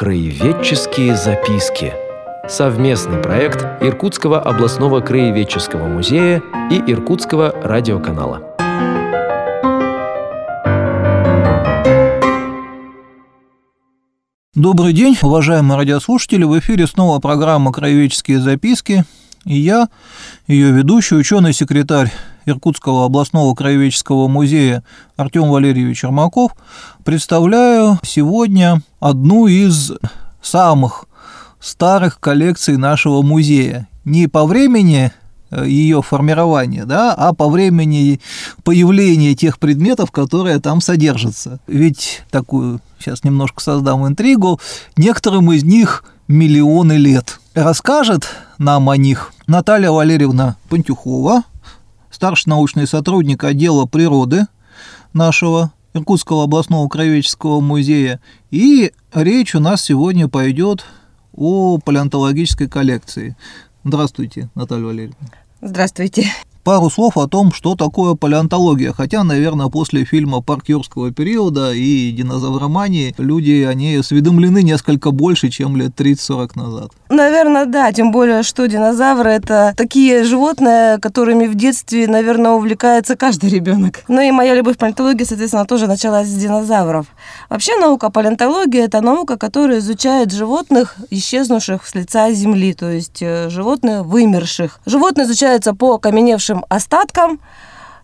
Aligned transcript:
Краеведческие 0.00 1.14
записки. 1.14 1.92
Совместный 2.48 3.20
проект 3.20 3.66
Иркутского 3.82 4.40
областного 4.40 5.02
краеведческого 5.02 5.88
музея 5.88 6.42
и 6.70 6.76
Иркутского 6.90 7.52
радиоканала. 7.62 8.40
Добрый 14.54 14.94
день, 14.94 15.18
уважаемые 15.20 15.76
радиослушатели. 15.76 16.44
В 16.44 16.58
эфире 16.58 16.86
снова 16.86 17.18
программа 17.18 17.70
«Краеведческие 17.70 18.40
записки». 18.40 19.04
И 19.44 19.58
я, 19.58 19.90
ее 20.46 20.70
ведущий, 20.70 21.16
ученый-секретарь 21.16 22.10
Иркутского 22.46 23.06
областного 23.06 23.54
краеведческого 23.54 24.28
музея 24.28 24.82
Артем 25.16 25.50
Валерьевич 25.50 26.04
Ермаков, 26.04 26.52
представляю 27.04 27.98
сегодня 28.02 28.82
одну 29.00 29.46
из 29.46 29.92
самых 30.42 31.06
старых 31.60 32.18
коллекций 32.20 32.76
нашего 32.76 33.22
музея. 33.22 33.88
Не 34.04 34.26
по 34.26 34.46
времени 34.46 35.12
э, 35.50 35.66
ее 35.66 36.02
формирования, 36.02 36.84
да, 36.86 37.14
а 37.14 37.34
по 37.34 37.48
времени 37.48 38.20
появления 38.64 39.34
тех 39.34 39.58
предметов, 39.58 40.10
которые 40.10 40.58
там 40.60 40.80
содержатся. 40.80 41.60
Ведь 41.66 42.22
такую, 42.30 42.80
сейчас 42.98 43.24
немножко 43.24 43.62
создам 43.62 44.06
интригу, 44.06 44.58
некоторым 44.96 45.52
из 45.52 45.62
них 45.62 46.04
миллионы 46.28 46.94
лет. 46.94 47.40
Расскажет 47.54 48.28
нам 48.58 48.88
о 48.88 48.96
них 48.96 49.32
Наталья 49.46 49.90
Валерьевна 49.90 50.56
Пантюхова, 50.68 51.42
старший 52.20 52.50
научный 52.50 52.86
сотрудник 52.86 53.42
отдела 53.44 53.86
природы 53.86 54.42
нашего 55.14 55.72
Иркутского 55.94 56.44
областного 56.44 56.86
краеведческого 56.86 57.60
музея. 57.60 58.20
И 58.50 58.92
речь 59.14 59.54
у 59.54 59.58
нас 59.58 59.82
сегодня 59.82 60.28
пойдет 60.28 60.84
о 61.34 61.78
палеонтологической 61.78 62.68
коллекции. 62.68 63.38
Здравствуйте, 63.84 64.50
Наталья 64.54 64.84
Валерьевна. 64.84 65.16
Здравствуйте. 65.62 66.30
Пару 66.62 66.90
слов 66.90 67.16
о 67.16 67.26
том, 67.26 67.52
что 67.52 67.74
такое 67.74 68.14
палеонтология. 68.14 68.92
Хотя, 68.92 69.24
наверное, 69.24 69.68
после 69.68 70.04
фильма 70.04 70.42
«Парк 70.42 70.68
юрского 70.68 71.10
периода» 71.10 71.72
и 71.72 72.10
«Динозавромании» 72.10 73.14
люди 73.16 73.62
о 73.62 73.72
ней 73.72 73.98
осведомлены 73.98 74.62
несколько 74.62 75.10
больше, 75.10 75.48
чем 75.48 75.74
лет 75.76 75.98
30-40 75.98 76.50
назад. 76.56 76.90
Наверное, 77.08 77.64
да. 77.64 77.90
Тем 77.92 78.12
более, 78.12 78.42
что 78.42 78.66
динозавры– 78.66 79.30
это 79.30 79.72
такие 79.74 80.22
животные, 80.24 80.98
которыми 80.98 81.46
в 81.46 81.54
детстве, 81.54 82.06
наверное, 82.06 82.50
увлекается 82.50 83.16
каждый 83.16 83.48
ребенок. 83.48 84.00
Ну 84.08 84.20
и 84.20 84.30
моя 84.30 84.54
любовь 84.54 84.76
к 84.76 84.78
палеонтологии, 84.78 85.24
соответственно, 85.24 85.64
тоже 85.64 85.86
началась 85.86 86.28
с 86.28 86.34
динозавров. 86.34 87.06
Вообще 87.48 87.74
наука 87.78 88.10
палеонтология– 88.10 88.84
это 88.86 89.00
наука, 89.00 89.38
которая 89.38 89.78
изучает 89.78 90.30
животных, 90.30 90.96
исчезнувших 91.08 91.86
с 91.86 91.94
лица 91.94 92.30
Земли, 92.32 92.74
то 92.74 92.90
есть 92.90 93.22
э, 93.22 93.48
животных 93.48 94.04
вымерших. 94.04 94.80
Животные 94.84 95.24
изучаются 95.26 95.74
по 95.74 95.94
окаменевшим 95.94 96.49
нашим 96.50 96.64
остаткам, 96.68 97.40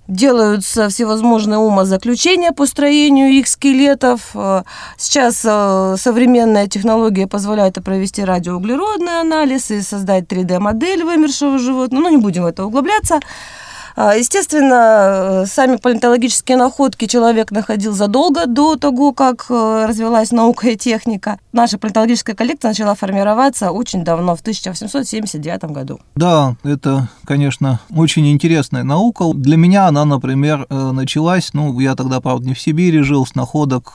делаются 0.09 0.89
всевозможные 0.89 1.59
умозаключения 1.59 2.53
по 2.53 2.67
строению 2.67 3.31
их 3.31 3.49
скелетов. 3.49 4.21
Э, 4.35 4.63
сейчас 4.97 5.45
э, 5.45 5.97
современная 5.99 6.69
технология 6.69 7.27
позволяет 7.27 7.83
провести 7.85 8.25
радиоуглеродный 8.25 9.21
анализ 9.21 9.73
и 9.73 9.81
создать 9.81 10.25
3D-модель 10.25 11.03
вымершего 11.03 11.59
животного. 11.59 12.05
Ну, 12.05 12.11
не 12.11 12.19
будем 12.19 12.45
в 12.45 12.47
это 12.47 12.65
углубляться. 12.65 13.19
А, 13.97 14.15
естественно, 14.15 15.43
э, 15.43 15.47
сами 15.47 15.77
палеонтологические 15.77 16.59
находки 16.59 17.07
человек 17.07 17.51
находил 17.51 17.95
задолго 17.95 18.47
до 18.47 18.77
того, 18.77 19.15
как 19.15 19.47
э, 19.49 19.87
развилась 19.89 20.33
наука 20.33 20.69
и 20.69 20.77
техника. 20.77 21.39
Наша 21.53 21.79
палеонтологическая 21.79 22.37
коллекция 22.37 22.69
начала 22.69 22.95
формироваться 22.95 23.71
очень 23.71 24.05
давно, 24.05 24.37
в 24.37 24.41
1879 24.43 25.65
году. 25.65 25.99
Да, 26.15 26.57
это, 26.63 27.09
конечно, 27.25 27.81
очень 27.91 28.31
интересная 28.31 28.83
наука. 28.83 29.25
Для 29.33 29.57
меня 29.57 29.87
она, 29.87 30.05
например, 30.05 30.67
э, 30.69 30.91
началась, 30.93 31.55
ну, 31.55 31.81
я 31.81 31.95
тогда, 31.95 32.21
правда, 32.21 32.49
не 32.49 32.55
в 32.55 32.61
Сибири 32.61 33.01
жил, 33.01 33.25
с 33.25 33.35
находок 33.35 33.95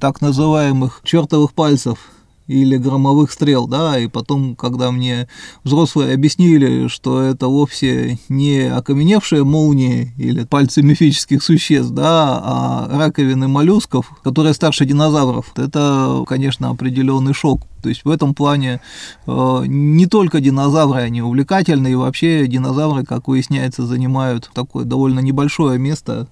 так 0.00 0.20
называемых 0.20 1.00
чертовых 1.04 1.52
пальцев 1.52 1.98
или 2.46 2.76
громовых 2.76 3.30
стрел, 3.32 3.66
да, 3.66 3.98
и 3.98 4.06
потом, 4.06 4.56
когда 4.56 4.90
мне 4.90 5.28
взрослые 5.64 6.14
объяснили, 6.14 6.88
что 6.88 7.20
это 7.20 7.48
вовсе 7.48 8.18
не 8.28 8.60
окаменевшие 8.62 9.44
молнии 9.44 10.12
или 10.16 10.44
пальцы 10.44 10.82
мифических 10.82 11.42
существ, 11.42 11.90
да, 11.90 12.40
а 12.42 12.88
раковины 12.98 13.48
моллюсков, 13.48 14.10
которые 14.22 14.54
старше 14.54 14.84
динозавров, 14.84 15.52
это, 15.56 16.24
конечно, 16.26 16.70
определенный 16.70 17.34
шок. 17.34 17.62
То 17.82 17.88
есть 17.88 18.04
в 18.04 18.10
этом 18.10 18.34
плане 18.34 18.80
э, 19.26 19.62
не 19.66 20.06
только 20.06 20.40
динозавры, 20.40 21.00
они 21.00 21.22
увлекательны, 21.22 21.92
и 21.92 21.94
вообще 21.94 22.46
динозавры, 22.46 23.04
как 23.04 23.28
выясняется, 23.28 23.86
занимают 23.86 24.50
такое 24.54 24.84
довольно 24.84 25.20
небольшое 25.20 25.78
место 25.78 26.26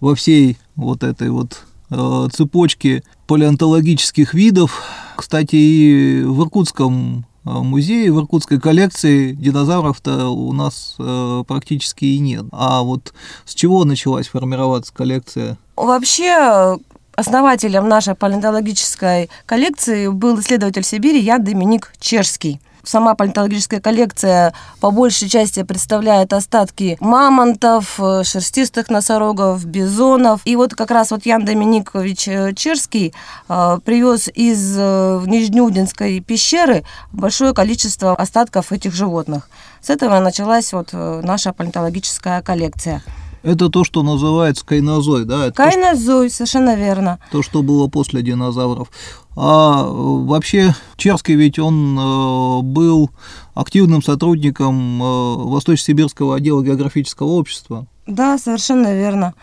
во 0.00 0.14
всей 0.14 0.58
вот 0.76 1.02
этой 1.02 1.30
вот 1.30 1.64
Э, 1.90 2.28
цепочки 2.30 3.02
палеонтологических 3.26 4.34
видов. 4.34 4.82
Кстати, 5.18 5.56
и 5.56 6.22
в 6.22 6.44
Иркутском 6.44 7.26
э, 7.44 7.50
музее, 7.50 8.12
в 8.12 8.20
иркутской 8.20 8.60
коллекции 8.60 9.32
динозавров-то 9.32 10.28
у 10.28 10.52
нас 10.52 10.94
э, 11.00 11.42
практически 11.44 12.04
и 12.04 12.20
нет. 12.20 12.44
А 12.52 12.82
вот 12.82 13.12
с 13.44 13.52
чего 13.52 13.84
началась 13.84 14.28
формироваться 14.28 14.94
коллекция? 14.94 15.58
Вообще, 15.74 16.78
основателем 17.16 17.88
нашей 17.88 18.14
палеонтологической 18.14 19.28
коллекции 19.44 20.06
был 20.06 20.38
исследователь 20.38 20.84
Сибири 20.84 21.18
Ян 21.18 21.42
Доминик 21.42 21.92
Чешский. 21.98 22.60
Сама 22.88 23.14
палеонтологическая 23.14 23.80
коллекция 23.80 24.54
по 24.80 24.90
большей 24.90 25.28
части 25.28 25.62
представляет 25.62 26.32
остатки 26.32 26.96
мамонтов, 27.00 28.00
э, 28.00 28.22
шерстистых 28.24 28.88
носорогов, 28.88 29.62
бизонов. 29.66 30.40
И 30.46 30.56
вот 30.56 30.74
как 30.74 30.90
раз 30.90 31.10
вот 31.10 31.26
Ян 31.26 31.44
Доминикович 31.44 32.28
э, 32.28 32.54
Черский 32.54 33.12
э, 33.46 33.78
привез 33.84 34.30
из 34.32 34.74
Нижнеудинской 34.74 36.20
пещеры 36.20 36.82
большое 37.12 37.52
количество 37.52 38.16
остатков 38.16 38.72
этих 38.72 38.94
животных. 38.94 39.50
С 39.82 39.90
этого 39.90 40.18
началась 40.20 40.72
вот 40.72 40.94
наша 40.94 41.52
палеонтологическая 41.52 42.40
коллекция. 42.40 43.02
Это 43.42 43.68
то, 43.68 43.84
что 43.84 44.02
называется 44.02 44.64
кайнозой, 44.66 45.24
да? 45.24 45.46
Это 45.46 45.54
кайнозой, 45.54 46.28
то, 46.28 46.34
совершенно 46.34 46.74
верно. 46.74 47.18
То, 47.30 47.42
что 47.42 47.62
было 47.62 47.86
после 47.88 48.22
динозавров. 48.22 48.90
А 49.36 49.84
вообще 49.84 50.74
Черский 50.96 51.36
ведь 51.36 51.58
он 51.58 51.96
э, 51.98 52.62
был 52.62 53.10
активным 53.54 54.02
сотрудником 54.02 55.02
э, 55.02 55.34
Восточно-Сибирского 55.44 56.36
отдела 56.36 56.62
географического 56.62 57.28
общества. 57.28 57.86
Да, 58.06 58.38
совершенно 58.38 58.94
верно. 58.94 59.34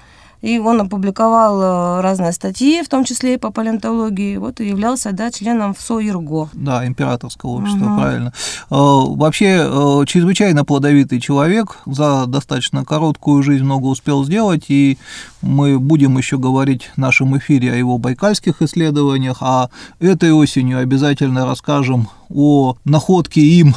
И 0.41 0.59
он 0.59 0.81
опубликовал 0.81 1.61
э, 1.61 2.01
разные 2.01 2.31
статьи, 2.31 2.81
в 2.83 2.89
том 2.89 3.03
числе 3.03 3.35
и 3.35 3.37
по 3.37 3.51
палеонтологии. 3.51 4.37
Вот 4.37 4.59
и 4.61 4.67
являлся 4.67 5.11
да, 5.11 5.31
членом 5.31 5.73
ВСО 5.73 5.99
ИРГО. 5.99 6.49
Да, 6.53 6.85
императорского 6.85 7.51
общества, 7.51 7.85
угу. 7.85 7.99
правильно. 7.99 8.33
Э, 8.69 8.75
вообще, 8.75 9.67
э, 9.67 10.05
чрезвычайно 10.05 10.65
плодовитый 10.65 11.19
человек, 11.19 11.77
за 11.85 12.25
достаточно 12.25 12.85
короткую 12.85 13.43
жизнь 13.43 13.63
много 13.63 13.87
успел 13.87 14.23
сделать, 14.25 14.65
и 14.69 14.97
мы 15.41 15.79
будем 15.79 16.17
еще 16.17 16.37
говорить 16.37 16.91
в 16.95 16.97
нашем 16.97 17.37
эфире 17.37 17.71
о 17.71 17.75
его 17.75 17.97
байкальских 17.97 18.61
исследованиях, 18.61 19.37
а 19.41 19.69
этой 19.99 20.31
осенью 20.31 20.79
обязательно 20.79 21.45
расскажем 21.45 22.09
о 22.29 22.75
находке 22.83 23.41
им 23.41 23.75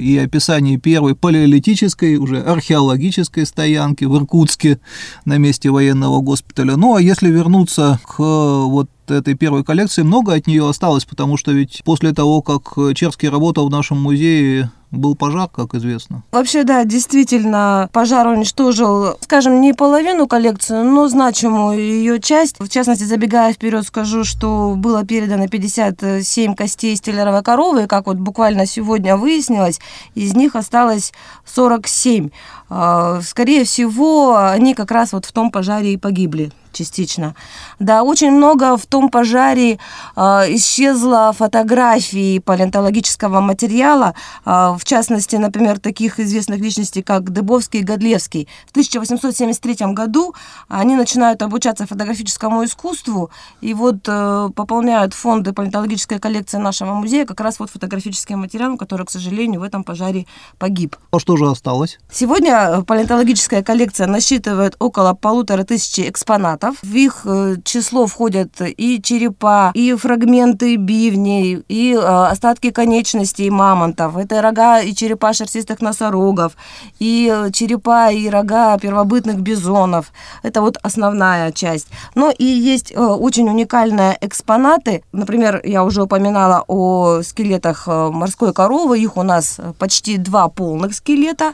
и 0.00 0.18
описание 0.18 0.76
первой 0.78 1.14
палеолитической, 1.14 2.16
уже 2.16 2.42
археологической 2.42 3.46
стоянки 3.46 4.04
в 4.04 4.16
Иркутске 4.16 4.80
на 5.24 5.38
месте 5.38 5.70
военного 5.70 6.20
госпиталя. 6.20 6.76
Ну, 6.76 6.94
а 6.94 7.00
если 7.00 7.30
вернуться 7.30 7.98
к 8.04 8.18
вот 8.18 8.88
этой 9.08 9.34
первой 9.34 9.64
коллекции, 9.64 10.02
много 10.02 10.34
от 10.34 10.46
нее 10.46 10.68
осталось, 10.68 11.04
потому 11.04 11.36
что 11.36 11.52
ведь 11.52 11.82
после 11.84 12.12
того, 12.12 12.42
как 12.42 12.74
Черский 12.94 13.28
работал 13.28 13.68
в 13.68 13.70
нашем 13.70 14.00
музее, 14.00 14.70
был 14.92 15.16
пожар, 15.16 15.48
как 15.48 15.74
известно. 15.74 16.22
Вообще, 16.30 16.64
да, 16.64 16.84
действительно, 16.84 17.88
пожар 17.92 18.26
уничтожил, 18.28 19.16
скажем, 19.20 19.60
не 19.60 19.72
половину 19.72 20.28
коллекции, 20.28 20.82
но 20.82 21.08
значимую 21.08 21.78
ее 21.78 22.20
часть. 22.20 22.60
В 22.60 22.68
частности, 22.68 23.04
забегая 23.04 23.52
вперед, 23.52 23.84
скажу, 23.84 24.24
что 24.24 24.74
было 24.76 25.04
передано 25.04 25.48
57 25.48 26.54
костей 26.54 26.94
стеллеровой 26.94 27.42
коровы, 27.42 27.84
и 27.84 27.86
как 27.86 28.06
вот 28.06 28.18
буквально 28.18 28.66
сегодня 28.66 29.16
выяснилось, 29.16 29.80
из 30.14 30.34
них 30.34 30.54
осталось 30.54 31.12
47. 31.46 32.30
Э, 32.72 33.20
скорее 33.22 33.64
всего, 33.64 34.36
они 34.36 34.74
как 34.74 34.90
раз 34.90 35.12
вот 35.12 35.26
в 35.26 35.32
том 35.32 35.50
пожаре 35.50 35.92
и 35.92 35.96
погибли 35.96 36.50
частично. 36.72 37.34
Да, 37.78 38.02
очень 38.02 38.30
много 38.30 38.76
в 38.76 38.86
том 38.86 39.08
пожаре 39.08 39.78
э, 40.16 40.20
исчезло 40.54 41.32
фотографий 41.32 42.40
палеонтологического 42.40 43.40
материала, 43.40 44.14
э, 44.44 44.50
в 44.50 44.84
частности, 44.84 45.36
например, 45.36 45.78
таких 45.78 46.18
известных 46.18 46.60
личностей, 46.60 47.02
как 47.02 47.30
Дыбовский 47.30 47.80
и 47.80 47.84
Годлевский. 47.84 48.48
В 48.66 48.70
1873 48.70 49.92
году 49.92 50.34
они 50.68 50.96
начинают 50.96 51.42
обучаться 51.42 51.86
фотографическому 51.86 52.64
искусству 52.64 53.30
и 53.60 53.74
вот 53.74 53.96
э, 54.06 54.50
пополняют 54.54 55.14
фонды 55.14 55.52
палеонтологической 55.52 56.18
коллекции 56.18 56.58
нашего 56.58 56.94
музея 56.94 57.26
как 57.26 57.40
раз 57.40 57.58
вот 57.58 57.70
фотографическим 57.70 58.40
материалом, 58.40 58.78
который, 58.78 59.06
к 59.06 59.10
сожалению, 59.10 59.60
в 59.60 59.64
этом 59.64 59.84
пожаре 59.84 60.26
погиб. 60.58 60.96
А 61.10 61.18
что 61.18 61.36
же 61.36 61.48
осталось? 61.50 61.98
Сегодня 62.10 62.61
палеонтологическая 62.86 63.62
коллекция 63.62 64.06
насчитывает 64.06 64.76
около 64.78 65.14
полутора 65.14 65.64
тысячи 65.64 66.08
экспонатов. 66.08 66.76
В 66.82 66.94
их 66.94 67.22
э, 67.24 67.56
число 67.64 68.06
входят 68.06 68.60
и 68.60 69.00
черепа, 69.02 69.70
и 69.74 69.94
фрагменты 69.94 70.76
бивней, 70.76 71.62
и 71.68 71.94
э, 71.94 71.98
остатки 71.98 72.70
конечностей 72.70 73.50
мамонтов. 73.50 74.16
Это 74.16 74.42
рога 74.42 74.80
и 74.80 74.94
черепа 74.94 75.32
шерстистых 75.32 75.80
носорогов, 75.80 76.52
и 76.98 77.32
э, 77.32 77.50
черепа 77.52 78.10
и 78.10 78.28
рога 78.28 78.78
первобытных 78.78 79.40
бизонов. 79.40 80.12
Это 80.42 80.60
вот 80.60 80.78
основная 80.82 81.52
часть. 81.52 81.88
Но 82.14 82.30
и 82.30 82.44
есть 82.44 82.92
очень 82.96 83.48
уникальные 83.48 84.18
экспонаты. 84.20 85.02
Например, 85.12 85.60
я 85.64 85.84
уже 85.84 86.02
упоминала 86.02 86.64
о 86.66 87.22
скелетах 87.22 87.86
морской 87.86 88.52
коровы. 88.52 88.98
Их 88.98 89.16
у 89.16 89.22
нас 89.22 89.58
почти 89.78 90.16
два 90.16 90.48
полных 90.48 90.94
скелета. 90.94 91.52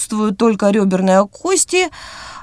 Отсутствуют 0.00 0.38
только 0.38 0.70
реберные 0.70 1.26
кости. 1.26 1.90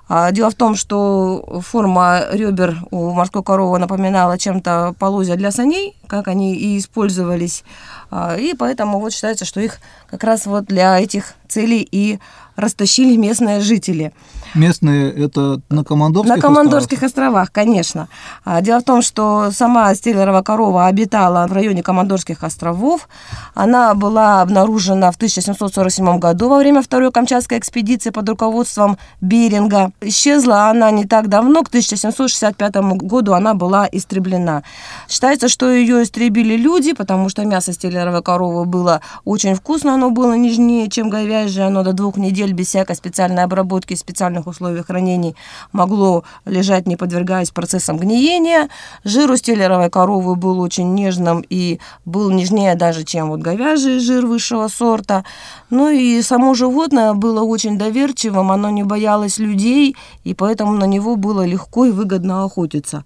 А, 0.08 0.32
дело 0.32 0.52
в 0.52 0.54
том, 0.54 0.76
что 0.76 1.60
форма 1.66 2.26
ребер 2.32 2.78
у 2.92 3.12
морской 3.14 3.42
коровы 3.42 3.80
напоминала 3.80 4.38
чем-то 4.38 4.94
полозья 5.00 5.36
для 5.36 5.50
саней, 5.50 5.98
как 6.06 6.28
они 6.28 6.56
и 6.56 6.78
использовались. 6.78 7.64
А, 8.12 8.36
и 8.38 8.54
поэтому 8.54 9.00
вот 9.00 9.12
считается, 9.12 9.46
что 9.46 9.60
их 9.60 9.80
как 10.08 10.24
раз 10.24 10.46
вот 10.46 10.66
для 10.66 11.00
этих 11.00 11.34
целей 11.48 11.88
и 11.92 12.20
растащили 12.56 13.18
местные 13.18 13.60
жители. 13.62 14.14
Местные 14.56 15.12
это 15.12 15.62
на 15.70 15.84
Командорских 15.84 16.36
На 16.36 16.42
Командорских 16.42 17.04
островах, 17.04 17.28
островах 17.28 17.52
конечно. 17.52 18.08
А, 18.46 18.62
дело 18.62 18.80
в 18.80 18.84
том, 18.84 19.02
что 19.02 19.52
сама 19.52 19.94
стеллерова 19.96 20.42
корова 20.42 20.86
обитала 20.86 21.48
в 21.48 21.54
районе 21.54 21.84
Командорских 21.84 22.44
островов. 22.44 23.08
Она 23.54 23.94
была 23.94 24.42
обнаружена 24.42 25.12
в 25.12 25.16
1747 25.16 26.20
году 26.20 26.50
во 26.50 26.58
время 26.58 26.82
Второй 26.82 27.12
Камчатской 27.12 27.58
экспедиции 27.58 28.12
под 28.12 28.30
руководством 28.30 28.98
Беринга. 29.22 29.92
Исчезла 30.02 30.70
она 30.70 30.92
не 30.92 31.06
так 31.06 31.28
давно, 31.28 31.64
к 31.64 31.68
1765 31.68 32.76
году 33.02 33.34
она 33.34 33.54
была 33.54 33.88
истреблена. 33.92 34.64
Считается, 35.10 35.50
что 35.50 35.72
ее 35.72 36.04
истребили 36.04 36.56
люди, 36.56 36.94
потому 36.94 37.30
что 37.30 37.46
мясо 37.46 37.74
стеллеровой 37.74 38.22
коровы 38.22 38.66
было 38.66 39.02
очень 39.26 39.56
вкусно, 39.56 39.94
оно 39.94 40.12
было 40.12 40.34
нежнее, 40.34 40.90
чем 40.90 41.10
говяжье, 41.10 41.66
оно 41.66 41.84
до 41.84 41.94
двух 41.94 42.18
недель 42.18 42.54
без 42.54 42.68
всякой 42.68 42.96
специальной 42.96 43.44
обработки, 43.44 43.94
специальных 44.38 44.48
условиях 44.48 44.88
хранения 44.88 45.34
могло 45.72 46.24
лежать, 46.46 46.88
не 46.88 46.96
подвергаясь 46.96 47.52
процессам 47.52 47.98
гниения. 47.98 48.70
Жир 49.04 49.32
у 49.32 49.38
стеллеровой 49.38 49.90
коровы 49.90 50.36
был 50.36 50.60
очень 50.60 50.94
нежным 50.94 51.44
и 51.50 51.80
был 52.06 52.32
нежнее 52.32 52.76
даже, 52.76 53.04
чем 53.04 53.30
вот 53.30 53.40
говяжий 53.40 54.00
жир 54.00 54.26
высшего 54.26 54.68
сорта. 54.68 55.24
Ну 55.70 55.90
и 55.90 56.22
само 56.22 56.54
животное 56.54 57.14
было 57.14 57.42
очень 57.42 57.78
доверчивым, 57.78 58.52
оно 58.52 58.70
не 58.70 58.84
боялось 58.84 59.40
людей, 59.40 59.96
и 60.24 60.34
поэтому 60.34 60.74
на 60.74 60.86
него 60.86 61.16
было 61.16 61.46
легко 61.46 61.86
и 61.86 61.92
выгодно 61.92 62.44
охотиться. 62.44 63.04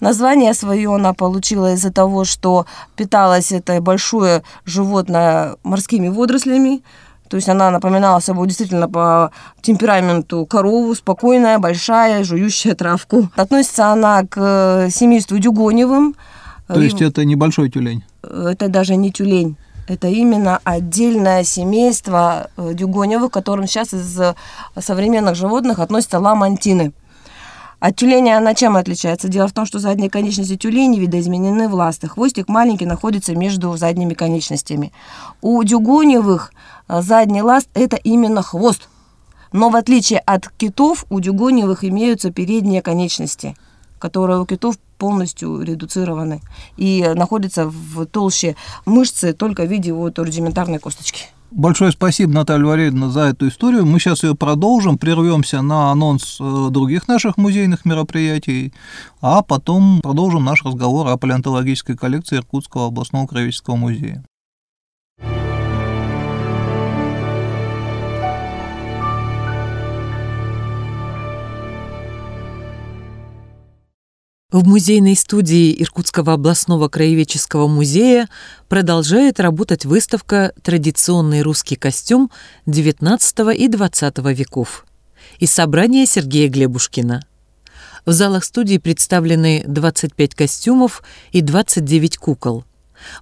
Название 0.00 0.54
свое 0.54 0.94
она 0.94 1.12
получила 1.12 1.72
из-за 1.72 1.90
того, 1.90 2.24
что 2.24 2.66
питалось 2.94 3.50
это 3.50 3.80
большое 3.80 4.42
животное 4.64 5.56
морскими 5.64 6.08
водорослями, 6.08 6.82
то 7.28 7.36
есть 7.36 7.48
она 7.48 7.70
напоминала 7.70 8.20
собой 8.20 8.46
действительно 8.46 8.88
по 8.88 9.30
темпераменту 9.60 10.46
корову, 10.46 10.94
спокойная, 10.94 11.58
большая, 11.58 12.24
жующая 12.24 12.74
травку. 12.74 13.28
Относится 13.36 13.88
она 13.88 14.24
к 14.24 14.88
семейству 14.90 15.38
дюгоневым. 15.38 16.14
То 16.66 16.80
есть 16.80 17.00
это 17.00 17.24
небольшой 17.24 17.70
тюлень? 17.70 18.04
Это 18.22 18.68
даже 18.68 18.96
не 18.96 19.12
тюлень. 19.12 19.56
Это 19.86 20.08
именно 20.08 20.60
отдельное 20.64 21.44
семейство 21.44 22.50
э, 22.58 22.74
дюгоневых, 22.74 23.30
к 23.30 23.34
которым 23.34 23.66
сейчас 23.66 23.94
из 23.94 24.20
современных 24.78 25.34
животных 25.34 25.78
относятся 25.78 26.18
ламантины. 26.18 26.92
От 27.80 27.94
тюленя 27.94 28.38
она 28.38 28.54
чем 28.54 28.76
отличается? 28.76 29.28
Дело 29.28 29.46
в 29.46 29.52
том, 29.52 29.64
что 29.64 29.78
задние 29.78 30.10
конечности 30.10 30.56
тюленей 30.56 30.98
видоизменены 30.98 31.68
в 31.68 31.74
ласты. 31.74 32.08
Хвостик 32.08 32.48
маленький 32.48 32.86
находится 32.86 33.36
между 33.36 33.76
задними 33.76 34.14
конечностями. 34.14 34.92
У 35.40 35.62
дюгоневых 35.62 36.52
э, 36.52 36.77
задний 36.88 37.42
ласт– 37.42 37.68
это 37.74 37.96
именно 37.96 38.42
хвост. 38.42 38.88
Но 39.52 39.70
в 39.70 39.76
отличие 39.76 40.18
от 40.20 40.48
китов, 40.48 41.04
у 41.10 41.20
дюгоневых 41.20 41.84
имеются 41.84 42.30
передние 42.30 42.82
конечности, 42.82 43.56
которые 43.98 44.40
у 44.40 44.46
китов 44.46 44.78
полностью 44.98 45.62
редуцированы 45.62 46.42
и 46.76 47.12
находятся 47.14 47.66
в 47.68 48.04
толще 48.06 48.56
мышцы 48.84 49.32
только 49.32 49.62
в 49.62 49.70
виде 49.70 49.92
вот 49.92 50.18
рудиментарной 50.18 50.78
косточки. 50.78 51.26
Большое 51.50 51.92
спасибо, 51.92 52.30
Наталья 52.32 52.66
Валерьевна, 52.66 53.08
за 53.08 53.20
эту 53.20 53.48
историю. 53.48 53.86
Мы 53.86 53.98
сейчас 54.00 54.22
ее 54.22 54.34
продолжим, 54.34 54.98
прервемся 54.98 55.62
на 55.62 55.90
анонс 55.90 56.36
э, 56.40 56.68
других 56.70 57.08
наших 57.08 57.38
музейных 57.38 57.86
мероприятий, 57.86 58.74
а 59.22 59.40
потом 59.40 60.02
продолжим 60.02 60.44
наш 60.44 60.62
разговор 60.62 61.08
о 61.08 61.16
палеонтологической 61.16 61.96
коллекции 61.96 62.36
Иркутского 62.36 62.88
областного 62.88 63.26
краеведческого 63.26 63.76
музея. 63.76 64.22
В 74.50 74.66
музейной 74.66 75.14
студии 75.14 75.76
Иркутского 75.78 76.32
областного 76.32 76.88
краеведческого 76.88 77.68
музея 77.68 78.30
продолжает 78.68 79.40
работать 79.40 79.84
выставка 79.84 80.54
«Традиционный 80.62 81.42
русский 81.42 81.76
костюм 81.76 82.30
XIX 82.64 83.54
и 83.54 83.68
XX 83.68 84.32
веков» 84.32 84.86
из 85.38 85.52
собрания 85.52 86.06
Сергея 86.06 86.48
Глебушкина. 86.48 87.26
В 88.06 88.12
залах 88.12 88.42
студии 88.42 88.78
представлены 88.78 89.64
25 89.66 90.34
костюмов 90.34 91.02
и 91.30 91.42
29 91.42 92.16
кукол. 92.16 92.64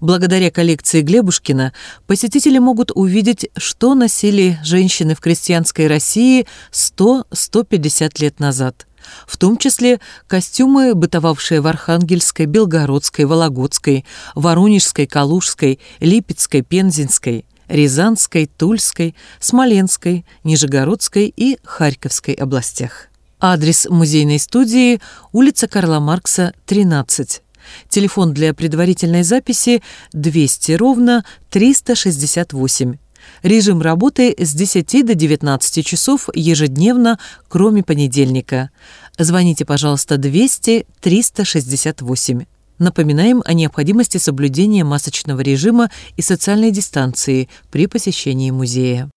Благодаря 0.00 0.52
коллекции 0.52 1.00
Глебушкина 1.00 1.72
посетители 2.06 2.58
могут 2.58 2.92
увидеть, 2.94 3.50
что 3.56 3.96
носили 3.96 4.60
женщины 4.62 5.16
в 5.16 5.20
крестьянской 5.20 5.88
России 5.88 6.46
100-150 6.70 8.12
лет 8.20 8.38
назад– 8.38 8.86
в 9.26 9.36
том 9.36 9.56
числе 9.56 10.00
костюмы, 10.26 10.94
бытовавшие 10.94 11.60
в 11.60 11.66
Архангельской, 11.66 12.46
Белгородской, 12.46 13.24
Вологодской, 13.24 14.04
Воронежской, 14.34 15.06
Калужской, 15.06 15.80
Липецкой, 16.00 16.62
Пензенской, 16.62 17.44
Рязанской, 17.68 18.46
Тульской, 18.46 19.14
Смоленской, 19.40 20.24
Нижегородской 20.44 21.32
и 21.34 21.58
Харьковской 21.64 22.34
областях. 22.34 23.08
Адрес 23.40 23.86
музейной 23.88 24.38
студии– 24.38 25.00
улица 25.32 25.68
Карла 25.68 26.00
Маркса, 26.00 26.54
13. 26.66 27.42
Телефон 27.88 28.32
для 28.32 28.54
предварительной 28.54 29.24
записи 29.24 29.82
200 30.12 30.72
ровно 30.72 31.24
368 31.50 32.96
Режим 33.42 33.80
работы 33.80 34.34
с 34.38 34.52
10 34.52 35.06
до 35.06 35.14
19 35.14 35.86
часов 35.86 36.28
ежедневно, 36.34 37.18
кроме 37.48 37.82
понедельника. 37.82 38.70
Звоните, 39.18 39.64
пожалуйста, 39.64 40.18
200 40.18 40.86
368. 41.00 42.44
Напоминаем 42.78 43.42
о 43.44 43.54
необходимости 43.54 44.18
соблюдения 44.18 44.84
масочного 44.84 45.40
режима 45.40 45.90
и 46.16 46.22
социальной 46.22 46.70
дистанции 46.70 47.48
при 47.70 47.86
посещении 47.86 48.50
музея. 48.50 49.10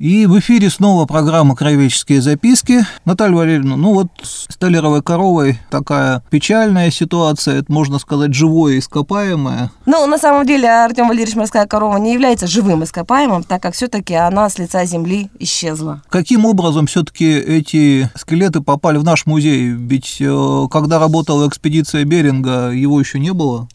И 0.00 0.26
в 0.26 0.36
эфире 0.40 0.70
снова 0.70 1.06
программа 1.06 1.54
«Краеведческие 1.54 2.20
записки». 2.20 2.84
Наталья 3.04 3.36
Валерьевна, 3.36 3.76
ну 3.76 3.94
вот 3.94 4.08
с 4.22 4.52
столеровой 4.52 5.04
коровой 5.04 5.60
такая 5.70 6.20
печальная 6.30 6.90
ситуация, 6.90 7.60
это, 7.60 7.70
можно 7.72 8.00
сказать, 8.00 8.34
живое 8.34 8.80
ископаемое. 8.80 9.70
Ну, 9.86 10.04
на 10.08 10.18
самом 10.18 10.46
деле, 10.46 10.68
Артем 10.68 11.06
Валерьевич 11.06 11.36
морская 11.36 11.66
корова 11.66 11.96
не 11.98 12.12
является 12.12 12.48
живым 12.48 12.82
ископаемым, 12.82 13.44
так 13.44 13.62
как 13.62 13.74
все-таки 13.74 14.14
она 14.14 14.50
с 14.50 14.58
лица 14.58 14.84
земли 14.84 15.30
исчезла. 15.38 16.02
Каким 16.08 16.44
образом 16.44 16.88
все-таки 16.88 17.30
эти 17.30 18.10
скелеты 18.16 18.62
попали 18.62 18.98
в 18.98 19.04
наш 19.04 19.26
музей? 19.26 19.68
Ведь 19.68 20.16
э, 20.18 20.66
когда 20.72 20.98
работала 20.98 21.46
экспедиция 21.46 22.04
Беринга, 22.04 22.70
его 22.70 22.98
еще 22.98 23.20
не 23.20 23.32
было. 23.32 23.68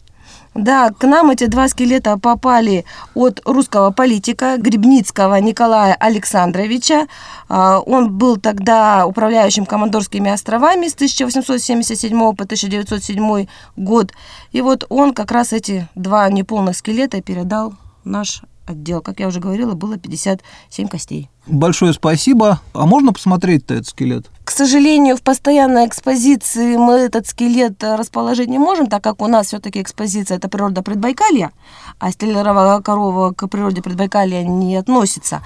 Да, 0.60 0.90
к 0.90 1.08
нам 1.08 1.30
эти 1.30 1.46
два 1.46 1.70
скелета 1.70 2.18
попали 2.18 2.84
от 3.14 3.42
русского 3.46 3.92
политика 3.92 4.58
Грибницкого 4.58 5.40
Николая 5.40 5.94
Александровича. 5.94 7.08
А, 7.48 7.80
он 7.80 8.12
был 8.18 8.36
тогда 8.36 9.06
управляющим 9.06 9.66
Командорскими 9.66 10.30
островами 10.30 10.90
с 10.90 10.96
1877 10.96 12.20
по 12.36 12.44
1907 12.44 13.48
год. 13.78 14.12
И 14.52 14.60
вот 14.60 14.86
он 14.90 15.14
как 15.14 15.32
раз 15.32 15.54
эти 15.54 15.88
два 15.96 16.30
неполных 16.30 16.76
скелета 16.76 17.22
передал 17.22 17.76
наш 18.04 18.42
отдел. 18.68 19.02
Как 19.02 19.22
я 19.22 19.28
уже 19.28 19.40
говорила, 19.40 19.76
было 19.76 19.98
57 19.98 20.90
костей. 20.90 21.30
Большое 21.50 21.94
спасибо. 21.94 22.62
А 22.74 22.86
можно 22.86 23.12
посмотреть-то 23.12 23.74
этот 23.74 23.88
скелет? 23.88 24.30
К 24.50 24.52
сожалению, 24.52 25.16
в 25.16 25.22
постоянной 25.22 25.86
экспозиции 25.86 26.76
мы 26.76 26.94
этот 26.94 27.28
скелет 27.28 27.84
расположить 27.84 28.50
не 28.50 28.58
можем, 28.58 28.88
так 28.88 29.04
как 29.04 29.22
у 29.22 29.28
нас 29.28 29.48
все-таки 29.48 29.80
экспозиция 29.80 30.38
это 30.38 30.50
природа 30.50 30.82
предбайкалья, 30.82 31.52
а 32.00 32.12
стеллеровая 32.12 32.82
корова 32.82 33.32
к 33.32 33.48
природе 33.48 33.84
предбайкалья 33.84 34.44
не 34.44 34.76
относится. 34.76 35.44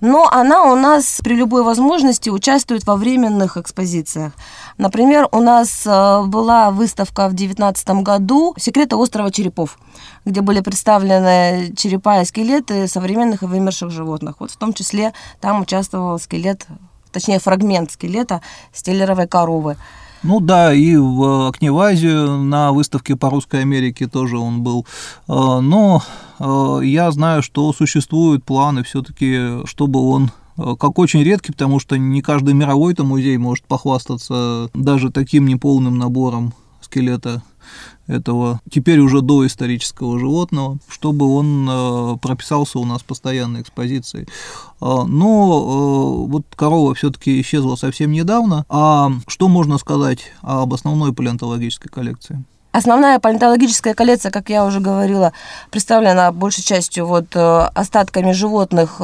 Но 0.00 0.28
она 0.30 0.64
у 0.64 0.76
нас 0.76 1.20
при 1.24 1.34
любой 1.34 1.62
возможности 1.62 2.28
участвует 2.28 2.86
во 2.86 2.96
временных 2.96 3.56
экспозициях. 3.56 4.34
Например, 4.76 5.28
у 5.32 5.40
нас 5.40 5.84
э, 5.86 6.22
была 6.26 6.70
выставка 6.72 7.28
в 7.28 7.32
2019 7.32 7.88
году 8.02 8.54
«Секреты 8.58 8.96
острова 8.96 9.30
черепов», 9.30 9.78
где 10.26 10.42
были 10.42 10.60
представлены 10.60 11.72
черепа 11.74 12.20
и 12.20 12.26
скелеты 12.26 12.86
современных 12.86 13.42
и 13.42 13.46
вымерших 13.46 13.90
животных. 13.90 14.36
Вот 14.40 14.50
в 14.50 14.56
том 14.56 14.74
числе 14.74 15.14
там 15.42 15.60
участвовал 15.60 16.18
скелет, 16.20 16.66
точнее 17.10 17.40
фрагмент 17.40 17.90
скелета 17.90 18.40
стеллеровой 18.72 19.26
коровы. 19.26 19.76
Ну 20.22 20.38
да, 20.38 20.72
и 20.72 20.94
в 20.94 21.48
окне 21.48 21.72
в 21.72 21.78
Азию 21.80 22.38
на 22.38 22.70
выставке 22.70 23.16
по 23.16 23.28
Русской 23.28 23.62
Америке 23.62 24.06
тоже 24.06 24.38
он 24.38 24.62
был. 24.62 24.86
Э, 25.28 25.58
но 25.60 26.00
э, 26.38 26.80
я 26.84 27.10
знаю, 27.10 27.42
что 27.42 27.72
существуют 27.72 28.44
планы 28.44 28.84
все-таки, 28.84 29.66
чтобы 29.66 29.98
он 30.08 30.30
э, 30.56 30.76
как 30.78 31.00
очень 31.00 31.24
редкий, 31.24 31.50
потому 31.50 31.80
что 31.80 31.98
не 31.98 32.22
каждый 32.22 32.54
мировой-то 32.54 33.02
музей 33.02 33.36
может 33.36 33.64
похвастаться 33.64 34.70
даже 34.74 35.10
таким 35.10 35.46
неполным 35.46 35.98
набором 35.98 36.54
скелета 36.80 37.42
этого 38.06 38.60
теперь 38.70 38.98
уже 38.98 39.20
доисторического 39.20 40.18
животного, 40.18 40.78
чтобы 40.88 41.26
он 41.34 41.68
э, 41.68 42.16
прописался 42.18 42.78
у 42.78 42.84
нас 42.84 43.02
постоянной 43.02 43.62
экспозиции. 43.62 44.26
А, 44.80 45.04
но 45.04 46.26
э, 46.26 46.30
вот 46.30 46.44
корова 46.54 46.94
все-таки 46.94 47.40
исчезла 47.40 47.76
совсем 47.76 48.12
недавно. 48.12 48.64
А 48.68 49.10
что 49.26 49.48
можно 49.48 49.78
сказать 49.78 50.32
об 50.42 50.74
основной 50.74 51.12
палеонтологической 51.12 51.90
коллекции? 51.90 52.42
Основная 52.72 53.18
палеонтологическая 53.18 53.92
коллекция, 53.92 54.32
как 54.32 54.48
я 54.48 54.64
уже 54.64 54.80
говорила, 54.80 55.34
представлена 55.70 56.32
большей 56.32 56.64
частью 56.64 57.06
вот 57.06 57.26
э, 57.34 57.60
остатками 57.74 58.32
животных, 58.32 58.96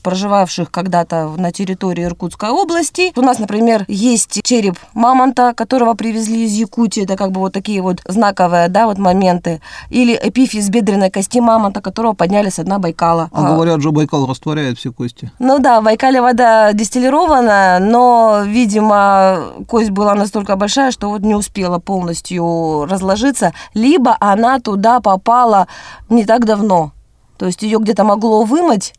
проживавших 0.00 0.70
когда-то 0.70 1.34
на 1.36 1.52
территории 1.52 2.04
Иркутской 2.04 2.50
области. 2.50 3.12
У 3.16 3.22
нас, 3.22 3.38
например, 3.38 3.84
есть 3.88 4.40
череп 4.42 4.78
мамонта, 4.94 5.52
которого 5.54 5.94
привезли 5.94 6.44
из 6.44 6.52
Якутии. 6.52 7.04
Это 7.04 7.16
как 7.16 7.32
бы 7.32 7.40
вот 7.40 7.52
такие 7.52 7.82
вот 7.82 8.00
знаковые, 8.06 8.68
да, 8.68 8.86
вот 8.86 8.98
моменты. 8.98 9.60
Или 9.90 10.18
эпифиз 10.20 10.68
бедренной 10.68 11.10
кости 11.10 11.40
мамонта, 11.40 11.80
которого 11.80 12.12
подняли 12.12 12.50
с 12.50 12.62
дна 12.62 12.78
Байкала. 12.78 13.28
А, 13.32 13.46
а 13.46 13.54
говорят 13.54 13.80
же, 13.80 13.90
Байкал 13.90 14.26
растворяет 14.26 14.78
все 14.78 14.92
кости. 14.92 15.30
Ну 15.38 15.58
да, 15.58 15.80
в 15.80 15.84
Байкале 15.84 16.20
вода 16.20 16.72
дистиллированная, 16.72 17.78
но, 17.78 18.42
видимо, 18.44 19.44
кость 19.68 19.90
была 19.90 20.14
настолько 20.14 20.56
большая, 20.56 20.90
что 20.90 21.10
вот 21.10 21.22
не 21.22 21.34
успела 21.34 21.78
полностью 21.78 22.86
разложиться, 22.86 23.52
либо 23.74 24.16
она 24.20 24.60
туда 24.60 25.00
попала 25.00 25.66
не 26.08 26.24
так 26.24 26.44
давно. 26.44 26.92
То 27.38 27.46
есть 27.46 27.62
ее 27.62 27.78
где-то 27.78 28.04
могло 28.04 28.44
вымыть, 28.44 28.92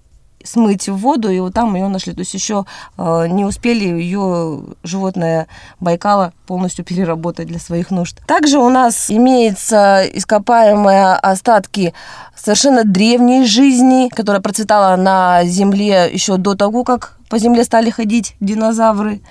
смыть 0.46 0.90
в 0.90 0.96
воду, 0.98 1.30
и 1.30 1.40
вот 1.40 1.54
там 1.54 1.76
ее 1.76 1.88
нашли. 1.88 2.14
То 2.14 2.20
есть 2.20 2.34
еще 2.34 2.66
э, 2.98 3.28
не 3.28 3.46
успели 3.46 3.86
ее 3.86 4.62
животное 4.84 5.48
Байкала 5.80 6.34
полностью 6.48 6.86
переработать 6.86 7.48
для 7.48 7.60
своих 7.60 7.92
нужд. 7.92 8.20
Также 8.26 8.60
у 8.60 8.70
нас 8.70 9.10
имеется 9.10 10.04
ископаемые 10.14 11.14
остатки 11.14 11.94
совершенно 12.36 12.84
древней 12.84 13.46
жизни, 13.46 14.10
которая 14.10 14.42
процветала 14.42 14.96
на 14.96 15.44
Земле 15.46 16.10
еще 16.12 16.38
до 16.38 16.56
того, 16.56 16.84
как 16.84 17.18
по 17.30 17.40
Земле 17.40 17.64
стали 17.64 17.90
ходить 17.90 18.36
динозавры. 18.40 19.22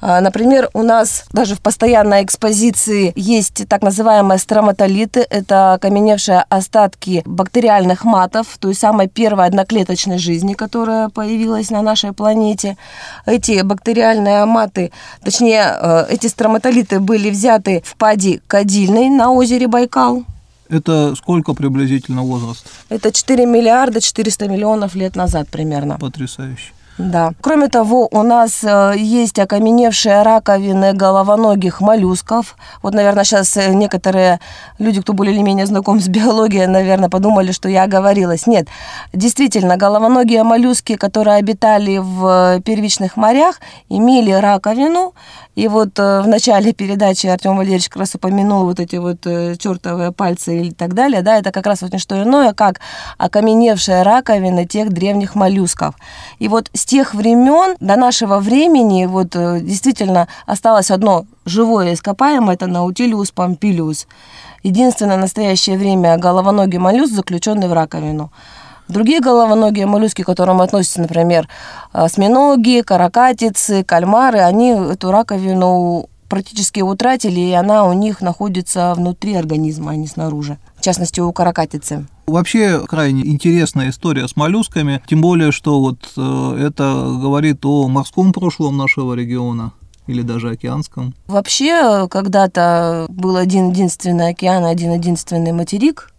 А, 0.00 0.20
например, 0.20 0.68
у 0.74 0.82
нас 0.82 1.24
даже 1.32 1.54
в 1.54 1.60
постоянной 1.60 2.24
экспозиции 2.24 3.12
есть 3.16 3.66
так 3.68 3.82
называемые 3.82 4.38
строматолиты. 4.38 5.26
Это 5.28 5.74
окаменевшие 5.74 6.44
остатки 6.48 7.22
бактериальных 7.24 8.04
матов, 8.04 8.58
той 8.58 8.74
самой 8.74 9.08
первой 9.08 9.46
одноклеточной 9.46 10.18
жизни, 10.18 10.54
которая 10.54 11.08
появилась 11.08 11.70
на 11.70 11.82
нашей 11.82 12.12
планете. 12.12 12.76
Эти 13.24 13.62
бактериальные 13.62 14.44
маты, 14.44 14.92
точнее, 15.22 15.76
э, 15.80 16.06
эти 16.10 16.26
строматолиты 16.26 17.00
были 17.00 17.30
взяты 17.30 17.82
в 17.84 17.96
паде 17.96 18.40
Кадильной 18.46 19.08
на 19.08 19.30
озере 19.32 19.66
Байкал. 19.66 20.24
Это 20.68 21.14
сколько 21.14 21.54
приблизительно 21.54 22.22
возраст? 22.22 22.66
Это 22.88 23.12
4 23.12 23.46
миллиарда 23.46 24.00
400 24.00 24.48
миллионов 24.48 24.94
лет 24.94 25.14
назад 25.14 25.48
примерно. 25.48 25.98
Потрясающе. 25.98 26.72
Да. 26.98 27.32
Кроме 27.42 27.68
того, 27.68 28.08
у 28.10 28.22
нас 28.22 28.64
э, 28.64 28.94
есть 28.96 29.38
окаменевшие 29.38 30.22
раковины 30.22 30.94
головоногих 30.94 31.80
моллюсков. 31.80 32.56
Вот, 32.82 32.94
наверное, 32.94 33.24
сейчас 33.24 33.54
э, 33.56 33.74
некоторые 33.74 34.40
люди, 34.78 35.02
кто 35.02 35.12
более 35.12 35.34
или 35.34 35.42
менее 35.42 35.66
знаком 35.66 36.00
с 36.00 36.08
биологией, 36.08 36.66
наверное, 36.66 37.10
подумали, 37.10 37.52
что 37.52 37.68
я 37.68 37.82
оговорилась. 37.82 38.46
Нет, 38.46 38.68
действительно, 39.12 39.76
головоногие 39.76 40.42
моллюски, 40.42 40.96
которые 40.96 41.36
обитали 41.36 41.98
в 41.98 42.60
первичных 42.62 43.16
морях, 43.16 43.60
имели 43.90 44.30
раковину, 44.30 45.12
и 45.56 45.68
вот 45.68 45.98
э, 45.98 46.20
в 46.20 46.28
начале 46.28 46.74
передачи 46.74 47.26
Артем 47.26 47.56
Валерьевич 47.56 47.88
как 47.88 48.00
раз 48.00 48.14
упомянул 48.14 48.66
вот 48.66 48.78
эти 48.78 48.96
вот 48.96 49.26
э, 49.26 49.56
чертовые 49.56 50.12
пальцы 50.12 50.66
и 50.66 50.70
так 50.70 50.92
далее, 50.92 51.22
да, 51.22 51.38
это 51.38 51.50
как 51.50 51.66
раз 51.66 51.80
вот 51.80 51.94
не 51.94 51.98
что 51.98 52.22
иное, 52.22 52.52
как 52.52 52.80
окаменевшая 53.16 54.04
раковина 54.04 54.66
тех 54.66 54.90
древних 54.90 55.34
моллюсков. 55.34 55.94
И 56.38 56.48
вот 56.48 56.68
с 56.74 56.84
тех 56.84 57.14
времен 57.14 57.74
до 57.80 57.96
нашего 57.96 58.38
времени 58.38 59.06
вот 59.06 59.34
э, 59.34 59.60
действительно 59.62 60.28
осталось 60.44 60.90
одно 60.90 61.24
живое 61.46 61.94
ископаемое, 61.94 62.54
это 62.54 62.66
Наутилиус 62.66 63.30
помпилиус. 63.30 64.06
Единственное 64.62 65.16
настоящее 65.16 65.78
время 65.78 66.18
головоногий 66.18 66.78
моллюск, 66.78 67.14
заключенный 67.14 67.68
в 67.68 67.72
раковину. 67.72 68.30
Другие 68.88 69.20
головоногие 69.20 69.86
моллюски, 69.86 70.22
к 70.22 70.26
которым 70.26 70.60
относятся, 70.60 71.00
например, 71.00 71.48
э, 71.92 71.98
осьминоги, 71.98 72.82
каракатицы, 72.82 73.82
кальмары, 73.84 74.40
они 74.40 74.70
эту 74.70 75.10
раковину 75.10 76.08
практически 76.28 76.80
утратили, 76.80 77.40
и 77.40 77.52
она 77.52 77.84
у 77.84 77.92
них 77.92 78.20
находится 78.20 78.94
внутри 78.94 79.34
организма, 79.34 79.92
а 79.92 79.96
не 79.96 80.06
снаружи. 80.06 80.58
В 80.76 80.82
частности, 80.82 81.20
у 81.20 81.32
каракатицы. 81.32 82.06
Вообще 82.26 82.84
крайне 82.86 83.26
интересная 83.26 83.90
история 83.90 84.26
с 84.26 84.36
моллюсками, 84.36 85.02
тем 85.08 85.20
более, 85.20 85.52
что 85.52 85.80
вот 85.80 85.98
э, 86.16 86.66
это 86.66 87.18
говорит 87.20 87.64
о 87.64 87.88
морском 87.88 88.32
прошлом 88.32 88.76
нашего 88.76 89.14
региона 89.14 89.72
или 90.06 90.22
даже 90.22 90.50
океанском. 90.50 91.14
Вообще, 91.26 92.06
когда-то 92.08 93.06
был 93.08 93.36
один 93.36 93.70
единственный 93.70 94.28
океан, 94.28 94.64
один 94.64 94.92
единственный 94.92 95.52
материк, 95.52 96.12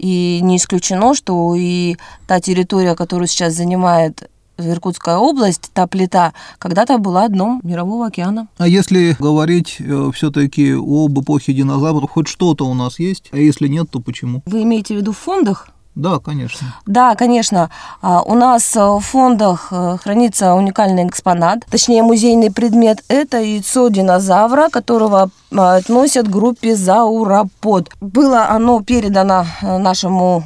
и 0.00 0.40
не 0.42 0.56
исключено, 0.56 1.14
что 1.14 1.54
и 1.54 1.96
та 2.26 2.40
территория, 2.40 2.94
которую 2.94 3.28
сейчас 3.28 3.54
занимает 3.54 4.30
Иркутская 4.56 5.16
область, 5.16 5.70
та 5.72 5.86
плита, 5.86 6.32
когда-то 6.58 6.98
была 6.98 7.28
дном 7.28 7.60
Мирового 7.62 8.06
океана. 8.06 8.48
А 8.58 8.68
если 8.68 9.16
говорить 9.18 9.76
э, 9.78 10.10
все-таки 10.14 10.72
об 10.72 11.18
эпохе 11.18 11.52
динозавров, 11.52 12.10
хоть 12.10 12.28
что-то 12.28 12.66
у 12.66 12.74
нас 12.74 12.98
есть, 12.98 13.28
а 13.32 13.38
если 13.38 13.68
нет, 13.68 13.90
то 13.90 14.00
почему? 14.00 14.42
Вы 14.46 14.62
имеете 14.62 14.94
в 14.94 14.98
виду 14.98 15.12
в 15.12 15.18
фондах? 15.18 15.68
Да, 16.00 16.18
конечно. 16.18 16.66
Да, 16.86 17.14
конечно. 17.14 17.68
А, 18.00 18.22
у 18.22 18.34
нас 18.34 18.74
э, 18.74 18.80
в 18.80 19.00
фондах 19.00 19.68
э, 19.70 19.98
хранится 20.02 20.54
уникальный 20.54 21.06
экспонат, 21.06 21.66
точнее 21.70 22.02
музейный 22.02 22.50
предмет. 22.50 23.04
Это 23.08 23.38
яйцо 23.38 23.88
динозавра, 23.88 24.70
которого 24.70 25.28
а, 25.54 25.76
относят 25.76 26.26
к 26.26 26.30
группе 26.30 26.74
зауропод. 26.74 27.90
Было 28.00 28.48
оно 28.48 28.82
передано 28.82 29.44
э, 29.60 29.76
нашему 29.76 30.44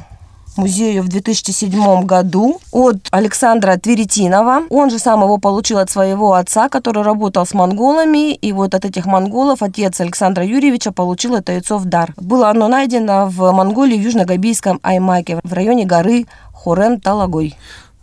музею 0.57 1.03
в 1.03 1.07
2007 1.07 2.05
году 2.05 2.59
от 2.71 2.97
Александра 3.11 3.77
Тверетинова. 3.77 4.63
Он 4.69 4.89
же 4.89 4.99
сам 4.99 5.21
его 5.21 5.37
получил 5.37 5.77
от 5.77 5.89
своего 5.89 6.33
отца, 6.33 6.69
который 6.69 7.03
работал 7.03 7.45
с 7.45 7.53
монголами. 7.53 8.33
И 8.33 8.51
вот 8.51 8.73
от 8.73 8.85
этих 8.85 9.05
монголов 9.05 9.61
отец 9.61 9.99
Александра 10.01 10.45
Юрьевича 10.45 10.91
получил 10.91 11.35
это 11.35 11.51
яйцо 11.51 11.77
в 11.77 11.85
дар. 11.85 12.13
Было 12.17 12.49
оно 12.49 12.67
найдено 12.67 13.27
в 13.27 13.51
Монголии, 13.51 13.97
в 13.97 14.01
Южно-Габийском 14.01 14.79
Аймаке, 14.81 15.39
в 15.43 15.53
районе 15.53 15.85
горы 15.85 16.25
Хорен-Талагой. 16.53 17.55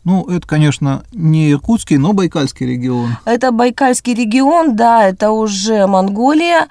Ну, 0.04 0.24
это, 0.24 0.46
конечно, 0.46 1.04
не 1.12 1.52
Иркутский, 1.52 1.96
но 1.96 2.12
Байкальский 2.12 2.66
регион. 2.66 3.16
Это 3.24 3.52
Байкальский 3.52 4.14
регион, 4.14 4.74
да, 4.74 5.08
это 5.08 5.30
уже 5.30 5.86
Монголия. 5.86 6.66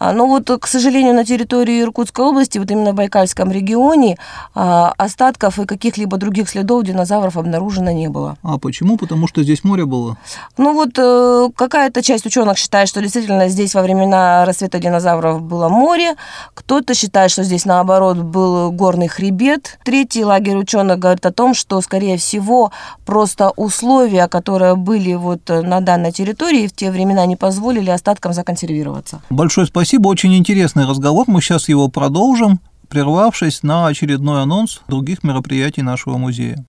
А, 0.00 0.12
но 0.12 0.26
вот, 0.26 0.50
к 0.60 0.66
сожалению, 0.66 1.14
на 1.14 1.24
территории 1.24 1.82
Иркутской 1.82 2.24
области, 2.24 2.58
вот 2.58 2.68
именно 2.72 2.90
в 2.90 2.96
Байкальском 2.96 3.52
регионе, 3.52 4.18
а, 4.54 4.92
остатков 4.98 5.60
и 5.60 5.64
каких-либо 5.64 6.16
других 6.16 6.48
следов 6.48 6.82
динозавров 6.82 7.36
обнаружено 7.36 7.92
не 7.92 8.08
было. 8.08 8.36
А 8.42 8.58
почему? 8.58 8.96
Потому 8.96 9.28
что 9.28 9.44
здесь 9.44 9.62
море 9.62 9.86
было? 9.86 10.16
Ну 10.58 10.74
вот 10.74 10.98
э, 10.98 11.48
какая-то 11.54 12.02
часть 12.02 12.26
ученых 12.26 12.58
считает, 12.58 12.88
что 12.88 13.00
действительно 13.00 13.48
здесь 13.48 13.76
во 13.76 13.82
времена 13.82 14.44
рассвета 14.44 14.80
динозавров 14.80 15.40
было 15.40 15.68
море. 15.68 16.16
Кто-то 16.54 16.94
считает, 16.94 17.30
что 17.30 17.44
здесь, 17.44 17.64
наоборот, 17.64 18.16
был 18.18 18.72
горный 18.72 19.06
хребет. 19.06 19.78
Третий 19.84 20.24
лагерь 20.24 20.56
ученых 20.56 20.98
говорит 20.98 21.24
о 21.26 21.32
том, 21.32 21.54
что, 21.54 21.80
скорее 21.80 22.16
всего, 22.16 22.71
просто 23.04 23.50
условия, 23.56 24.28
которые 24.28 24.76
были 24.76 25.14
вот 25.14 25.48
на 25.48 25.80
данной 25.80 26.12
территории 26.12 26.66
в 26.66 26.72
те 26.72 26.90
времена, 26.90 27.26
не 27.26 27.36
позволили 27.36 27.90
остаткам 27.90 28.32
законсервироваться. 28.32 29.22
Большое 29.30 29.66
спасибо, 29.66 30.08
очень 30.08 30.36
интересный 30.36 30.86
разговор, 30.86 31.24
мы 31.28 31.40
сейчас 31.40 31.68
его 31.68 31.88
продолжим, 31.88 32.60
прервавшись 32.88 33.62
на 33.62 33.86
очередной 33.86 34.42
анонс 34.42 34.82
других 34.88 35.22
мероприятий 35.22 35.82
нашего 35.82 36.18
музея. 36.18 36.64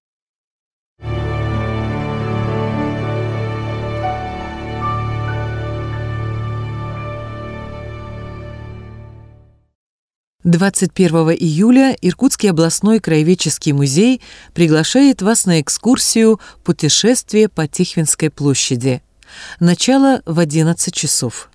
21 10.43 11.37
июля 11.39 11.95
Иркутский 12.01 12.49
областной 12.49 12.99
краеведческий 12.99 13.71
музей 13.71 14.21
приглашает 14.53 15.21
вас 15.21 15.45
на 15.45 15.61
экскурсию 15.61 16.41
«Путешествие 16.65 17.47
по 17.47 17.65
Тихвинской 17.65 18.29
площади». 18.29 19.01
Начало 19.61 20.21
в 20.25 20.39
11 20.39 20.93
часов. 20.93 21.49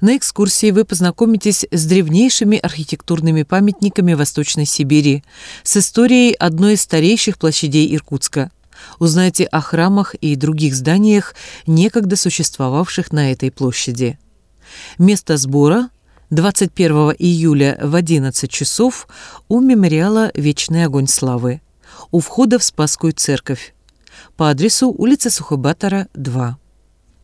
На 0.00 0.16
экскурсии 0.16 0.72
вы 0.72 0.84
познакомитесь 0.84 1.66
с 1.70 1.86
древнейшими 1.86 2.58
архитектурными 2.58 3.44
памятниками 3.44 4.14
Восточной 4.14 4.66
Сибири, 4.66 5.22
с 5.62 5.76
историей 5.76 6.34
одной 6.34 6.74
из 6.74 6.82
старейших 6.82 7.38
площадей 7.38 7.94
Иркутска. 7.94 8.50
Узнаете 8.98 9.44
о 9.44 9.60
храмах 9.60 10.14
и 10.16 10.34
других 10.34 10.74
зданиях, 10.74 11.36
некогда 11.68 12.16
существовавших 12.16 13.12
на 13.12 13.30
этой 13.30 13.52
площади. 13.52 14.18
Место 14.98 15.36
сбора 15.36 15.90
21 16.30 17.14
июля 17.18 17.78
в 17.80 17.94
11 17.94 18.50
часов 18.50 19.06
у 19.48 19.60
мемориала 19.60 20.32
«Вечный 20.34 20.84
огонь 20.84 21.06
славы» 21.06 21.60
у 22.10 22.18
входа 22.18 22.58
в 22.58 22.64
Спасскую 22.64 23.12
церковь 23.12 23.74
по 24.36 24.50
адресу 24.50 24.90
улица 24.90 25.30
Сухобатора, 25.30 26.08
2. 26.14 26.58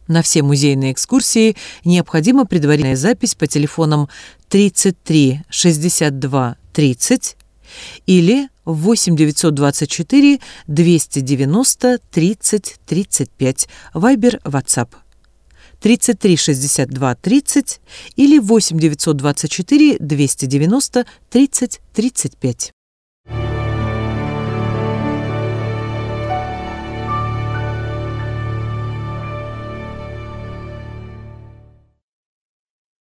На 0.06 0.23
все 0.23 0.42
музейные 0.42 0.92
экскурсии 0.92 1.56
необходима 1.85 2.47
предварительная 2.47 2.94
запись 2.94 3.35
по 3.35 3.49
телефонам 3.49 4.09
33 4.49 5.42
62 5.50 6.56
30 6.73 7.37
или 8.06 8.49
8 8.64 9.16
924 9.16 10.38
290 10.68 11.99
30 12.11 12.76
35 12.87 13.68
Вайбер, 13.94 14.37
WhatsApp. 14.44 14.90
33 15.82 16.36
62 16.36 17.14
30 17.16 17.80
или 18.14 18.38
8 18.38 18.78
924 18.78 19.98
290 19.98 21.06
30 21.28 21.80
35. 21.92 22.72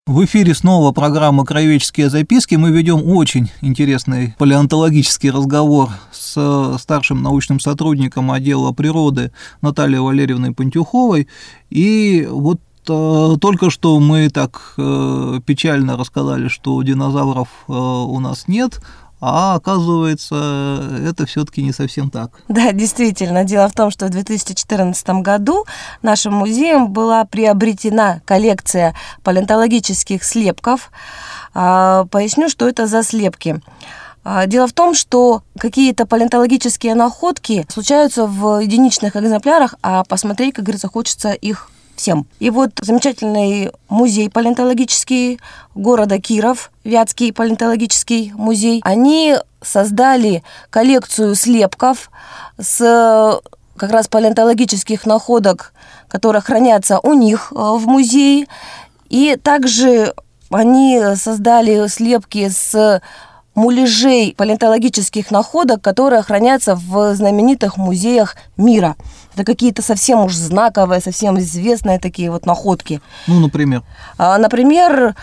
В 0.08 0.26
эфире 0.26 0.54
снова 0.54 0.92
программа 0.92 1.46
«Краеведческие 1.46 2.10
записки». 2.10 2.56
Мы 2.56 2.72
ведем 2.72 3.08
очень 3.08 3.50
интересный 3.62 4.36
палеонтологический 4.40 5.30
разговор 5.30 5.90
с 6.12 6.76
старшим 6.80 7.22
научным 7.22 7.60
сотрудником 7.60 8.32
отдела 8.32 8.74
природы 8.74 9.32
Натальей 9.62 10.00
Валерьевной 10.00 10.54
Пантюховой. 10.54 11.30
И 11.70 12.28
вот 12.30 12.60
Э, 12.71 12.71
только 12.86 13.70
что 13.70 14.00
мы 14.00 14.30
так 14.30 14.74
э, 14.78 15.40
печально 15.46 15.98
рассказали, 15.98 16.48
что 16.48 16.82
динозавров 16.82 17.48
э, 17.68 17.72
у 17.74 18.20
нас 18.20 18.48
нет, 18.48 18.82
а 19.24 19.54
оказывается, 19.54 20.98
это 21.08 21.28
все-таки 21.28 21.62
не 21.62 21.72
совсем 21.72 22.10
так. 22.10 22.32
Да, 22.48 22.72
действительно. 22.72 23.44
Дело 23.44 23.70
в 23.70 23.74
том, 23.74 23.92
что 23.92 24.08
в 24.08 24.10
2014 24.10 25.08
году 25.22 25.66
нашим 26.02 26.34
музеем 26.34 26.88
была 26.88 27.24
приобретена 27.26 28.22
коллекция 28.26 28.96
палеонтологических 29.24 30.24
слепков. 30.24 30.92
А, 31.54 32.06
поясню, 32.06 32.50
что 32.50 32.68
это 32.68 32.88
за 32.88 33.04
слепки. 33.04 33.62
А, 34.24 34.48
дело 34.48 34.68
в 34.68 34.74
том, 34.74 34.96
что 34.96 35.44
какие-то 35.60 36.08
палеонтологические 36.08 36.96
находки 36.96 37.68
случаются 37.70 38.26
в 38.26 38.60
единичных 38.60 39.16
экземплярах, 39.16 39.76
а 39.84 40.04
посмотреть, 40.04 40.56
как 40.56 40.66
говорится, 40.66 40.88
хочется 40.88 41.32
их 41.32 41.70
всем. 42.02 42.26
И 42.40 42.50
вот 42.50 42.72
замечательный 42.82 43.72
музей 43.88 44.30
палеонтологический 44.30 45.40
города 45.76 46.20
Киров, 46.20 46.72
Вятский 46.84 47.32
палеонтологический 47.32 48.32
музей, 48.34 48.82
они 48.84 49.38
создали 49.62 50.44
коллекцию 50.72 51.36
слепков 51.36 52.10
с 52.60 53.40
как 53.78 53.92
раз 53.92 54.08
палеонтологических 54.08 55.06
находок, 55.06 55.74
которые 56.08 56.42
хранятся 56.42 57.00
у 57.00 57.14
них 57.14 57.52
э, 57.52 57.56
в 57.56 57.86
музее. 57.88 58.48
И 59.10 59.38
также 59.42 60.16
они 60.50 61.00
создали 61.16 61.88
слепки 61.88 62.50
с 62.50 63.02
муляжей 63.56 64.34
палеонтологических 64.36 65.32
находок, 65.32 65.82
которые 65.82 66.22
хранятся 66.22 66.76
в 66.76 67.16
знаменитых 67.16 67.78
музеях 67.78 68.36
мира. 68.58 68.96
Это 69.34 69.44
какие-то 69.44 69.82
совсем 69.82 70.20
уж 70.20 70.34
знаковые, 70.34 71.02
совсем 71.02 71.40
известные 71.40 72.00
такие 72.00 72.32
вот 72.32 72.46
находки. 72.46 73.02
Ну, 73.28 73.40
например? 73.40 73.84
А, 74.18 74.38
например, 74.38 75.16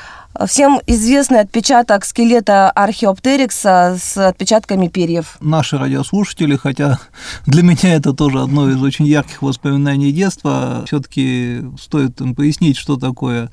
Всем 0.47 0.81
известный 0.87 1.41
отпечаток 1.41 2.05
скелета 2.05 2.71
археоптерикса 2.71 3.99
с 4.01 4.17
отпечатками 4.17 4.87
перьев. 4.87 5.37
Наши 5.41 5.77
радиослушатели, 5.77 6.55
хотя 6.55 7.01
для 7.47 7.63
меня 7.65 7.95
это 7.95 8.13
тоже 8.13 8.43
одно 8.43 8.71
из 8.71 8.81
очень 8.81 9.07
ярких 9.07 9.43
воспоминаний 9.43 10.13
детства, 10.13 10.85
все-таки 10.87 11.63
стоит 11.81 12.21
им 12.21 12.37
пояснить, 12.37 12.77
что 12.77 12.97
такое 12.97 13.51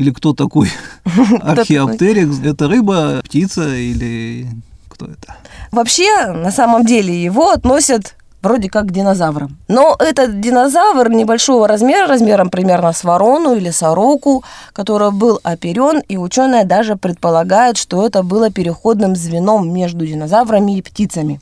или 0.00 0.10
кто 0.12 0.32
такой 0.32 0.70
археоптерикс? 1.42 2.40
Это 2.42 2.68
рыба, 2.68 3.20
птица 3.22 3.68
или 3.76 4.46
кто 4.88 5.04
это? 5.04 5.36
Вообще, 5.72 6.26
на 6.26 6.50
самом 6.50 6.86
деле, 6.86 7.22
его 7.22 7.50
относят 7.50 8.14
вроде 8.42 8.70
как 8.70 8.86
к 8.86 8.92
динозаврам. 8.92 9.58
Но 9.68 9.96
этот 9.98 10.40
динозавр 10.40 11.10
небольшого 11.10 11.68
размера, 11.68 12.06
размером 12.06 12.48
примерно 12.48 12.94
с 12.94 13.04
ворону 13.04 13.54
или 13.54 13.68
сороку, 13.70 14.42
который 14.72 15.10
был 15.10 15.38
оперен, 15.42 16.00
и 16.08 16.16
ученые 16.16 16.64
даже 16.64 16.96
предполагают, 16.96 17.76
что 17.76 18.06
это 18.06 18.22
было 18.22 18.50
переходным 18.50 19.14
звеном 19.14 19.70
между 19.70 20.06
динозаврами 20.06 20.78
и 20.78 20.82
птицами. 20.82 21.40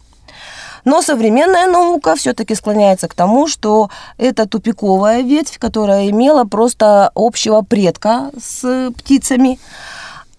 Но 0.88 1.02
современная 1.02 1.66
наука 1.66 2.16
все-таки 2.16 2.54
склоняется 2.54 3.08
к 3.08 3.14
тому, 3.14 3.46
что 3.46 3.90
это 4.16 4.48
тупиковая 4.48 5.20
ветвь, 5.20 5.58
которая 5.58 6.08
имела 6.08 6.44
просто 6.44 7.10
общего 7.14 7.60
предка 7.60 8.30
с 8.42 8.90
птицами. 8.96 9.58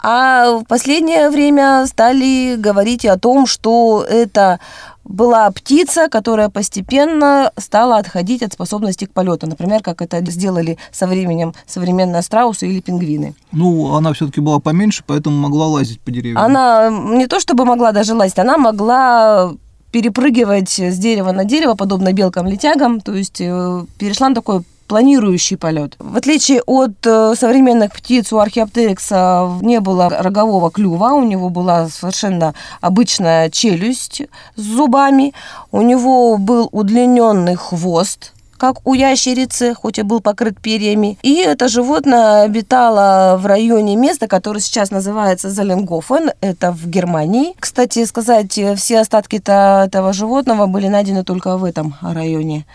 А 0.02 0.58
в 0.58 0.64
последнее 0.64 1.30
время 1.30 1.86
стали 1.86 2.56
говорить 2.56 3.06
о 3.06 3.16
том, 3.16 3.46
что 3.46 4.04
это 4.08 4.58
была 5.04 5.48
птица, 5.52 6.08
которая 6.08 6.48
постепенно 6.48 7.52
стала 7.56 7.98
отходить 7.98 8.42
от 8.42 8.52
способности 8.52 9.04
к 9.04 9.12
полету. 9.12 9.46
Например, 9.46 9.84
как 9.84 10.02
это 10.02 10.20
сделали 10.32 10.78
со 10.90 11.06
временем 11.06 11.54
современные 11.64 12.22
страусы 12.22 12.66
или 12.66 12.80
пингвины. 12.80 13.34
Ну, 13.52 13.94
она 13.94 14.12
все-таки 14.14 14.40
была 14.40 14.58
поменьше, 14.58 15.04
поэтому 15.06 15.36
могла 15.36 15.68
лазить 15.68 16.00
по 16.00 16.10
деревьям. 16.10 16.38
Она 16.38 16.90
не 16.90 17.28
то 17.28 17.38
чтобы 17.38 17.64
могла 17.64 17.92
даже 17.92 18.14
лазить, 18.14 18.40
она 18.40 18.58
могла 18.58 19.52
перепрыгивать 19.90 20.78
с 20.78 20.98
дерева 20.98 21.32
на 21.32 21.44
дерево, 21.44 21.74
подобно 21.74 22.12
белкам-летягам, 22.12 23.00
то 23.00 23.14
есть 23.14 23.40
э, 23.40 23.84
перешла 23.98 24.28
на 24.28 24.34
такой 24.34 24.62
планирующий 24.90 25.56
полет. 25.56 25.94
В 26.00 26.16
отличие 26.16 26.62
от 26.62 27.06
э, 27.06 27.34
современных 27.36 27.92
птиц, 27.92 28.32
у 28.32 28.38
археоптерикса 28.38 29.48
не 29.62 29.78
было 29.78 30.08
рогового 30.08 30.72
клюва, 30.72 31.12
у 31.12 31.22
него 31.22 31.48
была 31.48 31.88
совершенно 31.88 32.54
обычная 32.80 33.50
челюсть 33.50 34.22
с 34.56 34.60
зубами, 34.60 35.32
у 35.70 35.82
него 35.82 36.36
был 36.38 36.68
удлиненный 36.72 37.54
хвост, 37.54 38.32
как 38.60 38.86
у 38.86 38.92
ящерицы, 38.92 39.74
хоть 39.74 39.98
и 39.98 40.02
был 40.02 40.20
покрыт 40.20 40.60
перьями. 40.60 41.18
И 41.22 41.36
это 41.36 41.66
животное 41.68 42.42
обитало 42.42 43.38
в 43.38 43.46
районе 43.46 43.96
места, 43.96 44.28
которое 44.28 44.60
сейчас 44.60 44.90
называется 44.90 45.48
Заленгофен, 45.48 46.32
это 46.42 46.70
в 46.70 46.86
Германии. 46.86 47.54
Кстати 47.58 48.04
сказать, 48.04 48.60
все 48.76 49.00
остатки 49.00 49.36
-то 49.36 49.86
этого 49.86 50.12
животного 50.12 50.66
были 50.66 50.88
найдены 50.88 51.24
только 51.24 51.56
в 51.56 51.64
этом 51.64 51.94
районе. 52.02 52.66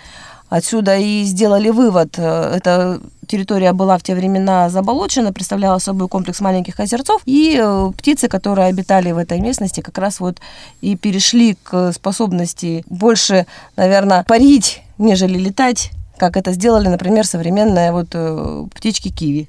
Отсюда 0.50 0.98
и 0.98 1.24
сделали 1.24 1.70
вывод. 1.70 2.18
Эта 2.18 3.00
территория 3.28 3.74
была 3.74 3.98
в 3.98 4.04
те 4.04 4.16
времена 4.16 4.70
заболочена, 4.70 5.34
представляла 5.34 5.80
собой 5.80 6.08
комплекс 6.08 6.40
маленьких 6.42 6.80
озерцов, 6.80 7.22
и 7.26 7.60
э, 7.60 7.92
птицы, 7.98 8.28
которые 8.28 8.68
обитали 8.70 9.12
в 9.12 9.18
этой 9.18 9.40
местности, 9.40 9.82
как 9.82 9.98
раз 9.98 10.20
вот 10.20 10.38
и 10.82 10.96
перешли 10.96 11.58
к 11.64 11.92
способности 11.94 12.84
больше, 12.90 13.46
наверное, 13.76 14.24
парить 14.24 14.85
нежели 14.98 15.38
летать, 15.38 15.92
как 16.18 16.38
это 16.38 16.52
сделали, 16.52 16.88
например, 16.88 17.26
современные 17.26 17.92
вот 17.92 18.08
э, 18.14 18.66
птички 18.74 19.10
киви, 19.10 19.48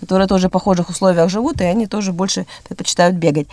которые 0.00 0.28
тоже 0.28 0.48
в 0.48 0.52
похожих 0.52 0.88
условиях 0.88 1.30
живут, 1.30 1.60
и 1.60 1.64
они 1.64 1.86
тоже 1.86 2.12
больше 2.12 2.46
предпочитают 2.66 3.16
бегать 3.16 3.48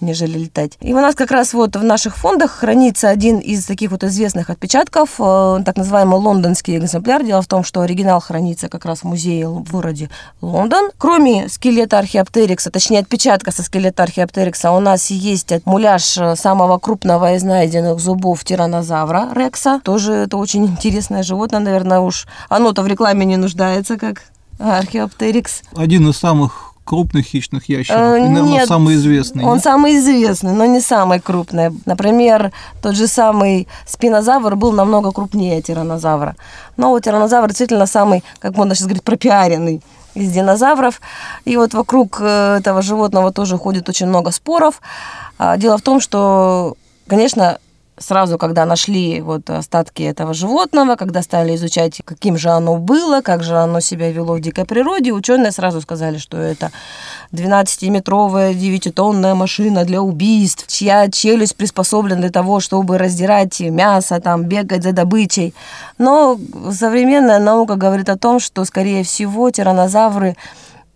нежели 0.00 0.38
летать. 0.38 0.72
И 0.80 0.92
у 0.92 0.96
нас 0.96 1.14
как 1.14 1.30
раз 1.30 1.54
вот 1.54 1.76
в 1.76 1.82
наших 1.82 2.16
фондах 2.16 2.50
хранится 2.50 3.08
один 3.08 3.38
из 3.38 3.64
таких 3.64 3.90
вот 3.90 4.04
известных 4.04 4.50
отпечатков, 4.50 5.10
э, 5.18 5.62
так 5.64 5.76
называемый 5.76 6.18
лондонский 6.18 6.76
экземпляр. 6.76 7.24
Дело 7.24 7.42
в 7.42 7.46
том, 7.46 7.64
что 7.64 7.80
оригинал 7.80 8.20
хранится 8.20 8.68
как 8.68 8.84
раз 8.84 9.00
в 9.00 9.04
музее 9.04 9.48
в 9.48 9.70
городе 9.70 10.10
Лондон. 10.40 10.90
Кроме 10.98 11.48
скелета 11.48 11.98
археоптерикса, 11.98 12.70
точнее 12.70 13.00
отпечатка 13.00 13.52
со 13.52 13.62
скелета 13.62 14.02
археоптерикса, 14.02 14.72
у 14.72 14.80
нас 14.80 15.10
есть 15.10 15.52
муляж 15.64 16.16
э, 16.18 16.36
самого 16.36 16.78
крупного 16.78 17.34
из 17.34 17.42
найденных 17.42 18.00
зубов 18.00 18.44
тиранозавра 18.44 19.28
Рекса. 19.34 19.80
Тоже 19.82 20.12
это 20.12 20.36
очень 20.36 20.66
интересное 20.66 21.22
животное, 21.22 21.60
наверное, 21.60 22.00
уж 22.00 22.26
оно-то 22.48 22.82
в 22.82 22.86
рекламе 22.86 23.24
не 23.24 23.36
нуждается, 23.36 23.96
как 23.96 24.22
археоптерикс. 24.58 25.62
Один 25.74 26.08
из 26.08 26.16
самых 26.16 26.65
крупных 26.86 27.26
хищных 27.26 27.68
ящеров? 27.68 28.00
Э, 28.00 28.18
и, 28.18 28.22
наверное, 28.22 28.52
Нет, 28.52 28.68
самый 28.68 28.94
известный. 28.94 29.44
Он 29.44 29.54
нет? 29.54 29.64
самый 29.64 29.98
известный, 29.98 30.52
но 30.52 30.64
не 30.64 30.80
самый 30.80 31.20
крупный. 31.20 31.70
Например, 31.84 32.52
тот 32.80 32.94
же 32.94 33.06
самый 33.06 33.68
спинозавр 33.86 34.56
был 34.56 34.72
намного 34.72 35.12
крупнее 35.12 35.60
тиранозавра. 35.60 36.36
Но 36.76 36.90
вот 36.90 37.04
тиранозавр 37.04 37.48
действительно 37.48 37.86
самый, 37.86 38.24
как 38.38 38.56
можно 38.56 38.74
сейчас 38.74 38.86
говорить, 38.86 39.02
пропиаренный 39.02 39.82
из 40.14 40.32
динозавров. 40.32 41.00
И 41.44 41.56
вот 41.56 41.74
вокруг 41.74 42.18
э, 42.20 42.58
этого 42.60 42.80
животного 42.82 43.32
тоже 43.32 43.58
ходит 43.58 43.88
очень 43.88 44.06
много 44.06 44.30
споров. 44.30 44.80
А, 45.38 45.56
дело 45.56 45.76
в 45.76 45.82
том, 45.82 46.00
что, 46.00 46.76
конечно, 47.06 47.58
сразу, 47.98 48.38
когда 48.38 48.64
нашли 48.64 49.20
вот 49.20 49.48
остатки 49.50 50.02
этого 50.02 50.34
животного, 50.34 50.96
когда 50.96 51.22
стали 51.22 51.54
изучать, 51.56 52.02
каким 52.04 52.36
же 52.36 52.50
оно 52.50 52.76
было, 52.76 53.20
как 53.22 53.42
же 53.42 53.56
оно 53.56 53.80
себя 53.80 54.10
вело 54.10 54.34
в 54.34 54.40
дикой 54.40 54.64
природе, 54.64 55.12
ученые 55.12 55.52
сразу 55.52 55.80
сказали, 55.80 56.18
что 56.18 56.36
это 56.36 56.70
12-метровая 57.32 58.52
9-тонная 58.52 59.34
машина 59.34 59.84
для 59.84 60.02
убийств, 60.02 60.66
чья 60.68 61.10
челюсть 61.10 61.56
приспособлена 61.56 62.20
для 62.20 62.30
того, 62.30 62.60
чтобы 62.60 62.98
раздирать 62.98 63.60
мясо, 63.60 64.20
там, 64.20 64.44
бегать 64.44 64.82
за 64.82 64.92
добычей. 64.92 65.54
Но 65.98 66.38
современная 66.70 67.38
наука 67.38 67.76
говорит 67.76 68.08
о 68.08 68.18
том, 68.18 68.40
что, 68.40 68.64
скорее 68.64 69.04
всего, 69.04 69.50
тиранозавры 69.50 70.36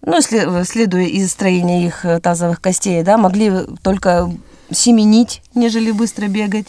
ну, 0.03 0.21
следуя 0.23 1.05
из 1.05 1.31
строения 1.31 1.85
их 1.85 2.07
тазовых 2.23 2.63
костей, 2.63 3.03
да, 3.03 3.19
могли 3.19 3.53
только 3.83 4.31
семенить, 4.71 5.43
нежели 5.55 5.91
быстро 5.91 6.29
бегать. 6.29 6.67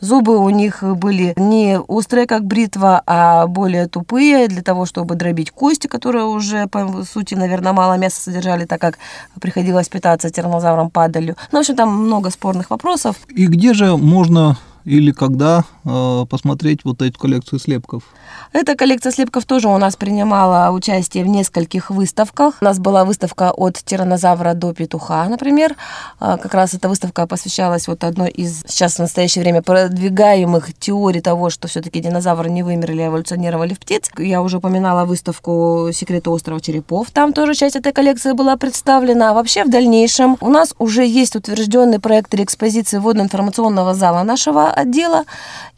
Зубы 0.00 0.36
у 0.38 0.50
них 0.50 0.82
были 0.82 1.32
не 1.36 1.78
острые, 1.78 2.26
как 2.26 2.44
бритва, 2.44 3.02
а 3.06 3.46
более 3.46 3.88
тупые, 3.88 4.46
для 4.46 4.62
того, 4.62 4.84
чтобы 4.84 5.14
дробить 5.14 5.50
кости, 5.50 5.86
которые 5.86 6.26
уже, 6.26 6.66
по 6.66 7.02
сути, 7.02 7.34
наверное, 7.34 7.72
мало 7.72 7.94
мяса 7.96 8.20
содержали, 8.20 8.66
так 8.66 8.78
как 8.78 8.98
приходилось 9.40 9.88
питаться 9.88 10.28
тираннозавром 10.28 10.90
падалью. 10.90 11.36
Ну, 11.50 11.58
в 11.58 11.60
общем, 11.60 11.76
там 11.76 11.96
много 11.96 12.30
спорных 12.30 12.68
вопросов. 12.68 13.16
И 13.28 13.46
где 13.46 13.72
же 13.72 13.96
можно 13.96 14.58
или 14.86 15.10
когда 15.10 15.64
э, 15.84 16.26
посмотреть 16.30 16.84
вот 16.84 17.02
эту 17.02 17.18
коллекцию 17.18 17.58
слепков? 17.58 18.04
Эта 18.52 18.76
коллекция 18.76 19.10
слепков 19.10 19.44
тоже 19.44 19.68
у 19.68 19.76
нас 19.78 19.96
принимала 19.96 20.70
участие 20.70 21.24
в 21.24 21.26
нескольких 21.26 21.90
выставках. 21.90 22.58
У 22.60 22.64
нас 22.64 22.78
была 22.78 23.04
выставка 23.04 23.50
от 23.50 23.74
тиранозавра 23.84 24.54
до 24.54 24.72
петуха, 24.72 25.28
например. 25.28 25.74
Э, 26.20 26.36
как 26.40 26.54
раз 26.54 26.72
эта 26.74 26.88
выставка 26.88 27.26
посвящалась 27.26 27.88
вот 27.88 28.04
одной 28.04 28.30
из 28.30 28.62
сейчас 28.68 28.94
в 28.94 28.98
настоящее 29.00 29.42
время 29.42 29.60
продвигаемых 29.60 30.72
теорий 30.78 31.20
того, 31.20 31.50
что 31.50 31.66
все-таки 31.66 32.00
динозавры 32.00 32.48
не 32.48 32.62
вымерли, 32.62 33.02
а 33.02 33.08
эволюционировали 33.08 33.74
в 33.74 33.80
птиц. 33.80 34.10
Я 34.18 34.40
уже 34.40 34.58
упоминала 34.58 35.04
выставку 35.04 35.90
«Секреты 35.92 36.30
острова 36.30 36.60
черепов». 36.60 37.10
Там 37.10 37.32
тоже 37.32 37.54
часть 37.54 37.74
этой 37.74 37.92
коллекции 37.92 38.32
была 38.32 38.56
представлена. 38.56 39.30
А 39.30 39.34
вообще 39.34 39.64
в 39.64 39.68
дальнейшем 39.68 40.36
у 40.40 40.48
нас 40.48 40.74
уже 40.78 41.04
есть 41.04 41.34
утвержденный 41.34 41.98
проект 41.98 42.32
экспозиции 42.34 42.98
водно-информационного 42.98 43.92
зала 43.92 44.22
нашего 44.22 44.75
отдела. 44.76 45.24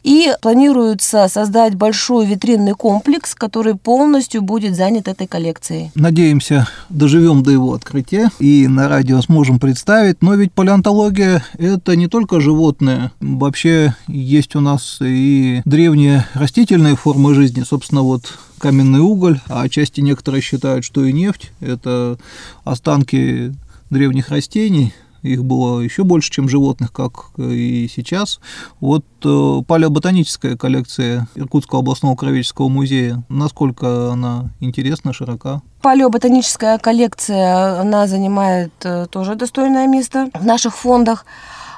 И 0.03 0.31
планируется 0.41 1.27
создать 1.27 1.75
большой 1.75 2.25
витринный 2.25 2.73
комплекс, 2.73 3.35
который 3.35 3.75
полностью 3.75 4.41
будет 4.41 4.75
занят 4.75 5.07
этой 5.07 5.27
коллекцией. 5.27 5.91
Надеемся, 5.93 6.67
доживем 6.89 7.43
до 7.43 7.51
его 7.51 7.73
открытия 7.73 8.29
и 8.39 8.67
на 8.67 8.87
радио 8.87 9.21
сможем 9.21 9.59
представить. 9.59 10.21
Но 10.21 10.35
ведь 10.35 10.53
палеонтология– 10.53 11.43
это 11.57 11.95
не 11.95 12.07
только 12.07 12.39
животные. 12.39 13.11
Вообще 13.19 13.93
есть 14.07 14.55
у 14.55 14.61
нас 14.61 14.99
и 15.01 15.61
древние 15.65 16.25
растительные 16.33 16.95
формы 16.95 17.33
жизни. 17.33 17.63
Собственно, 17.63 18.01
вот 18.01 18.37
каменный 18.57 18.99
уголь, 18.99 19.41
а 19.47 19.63
отчасти 19.63 19.99
некоторые 19.99 20.41
считают, 20.41 20.85
что 20.85 21.03
и 21.03 21.11
нефть– 21.11 21.51
это 21.59 22.17
останки 22.63 23.53
древних 23.89 24.29
растений– 24.29 24.93
их 25.21 25.43
было 25.43 25.81
еще 25.81 26.03
больше, 26.03 26.31
чем 26.31 26.49
животных, 26.49 26.91
как 26.91 27.31
и 27.37 27.89
сейчас. 27.93 28.39
Вот 28.79 29.05
э, 29.23 29.61
палеоботаническая 29.67 30.55
коллекция 30.55 31.27
Иркутского 31.35 31.81
областного 31.81 32.15
краеведческого 32.15 32.69
музея, 32.69 33.23
насколько 33.29 34.11
она 34.11 34.51
интересна, 34.59 35.13
широка? 35.13 35.61
Палеоботаническая 35.81 36.77
коллекция, 36.77 37.79
она 37.79 38.07
занимает 38.07 38.73
э, 38.83 39.07
тоже 39.09 39.35
достойное 39.35 39.87
место 39.87 40.29
в 40.33 40.45
наших 40.45 40.75
фондах. 40.75 41.25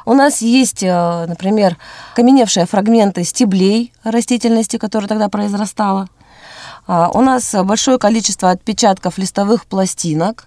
У 0.06 0.13
нас 0.13 0.41
есть, 0.41 0.84
э, 0.84 1.25
например, 1.27 1.77
каменевшие 2.15 2.65
фрагменты 2.65 3.23
стеблей 3.23 3.93
растительности, 4.04 4.77
которая 4.77 5.08
тогда 5.08 5.30
произрастала. 5.30 6.08
А, 6.88 7.10
у 7.13 7.21
нас 7.21 7.54
большое 7.63 7.99
количество 7.99 8.49
отпечатков 8.49 9.17
листовых 9.17 9.65
пластинок, 9.65 10.45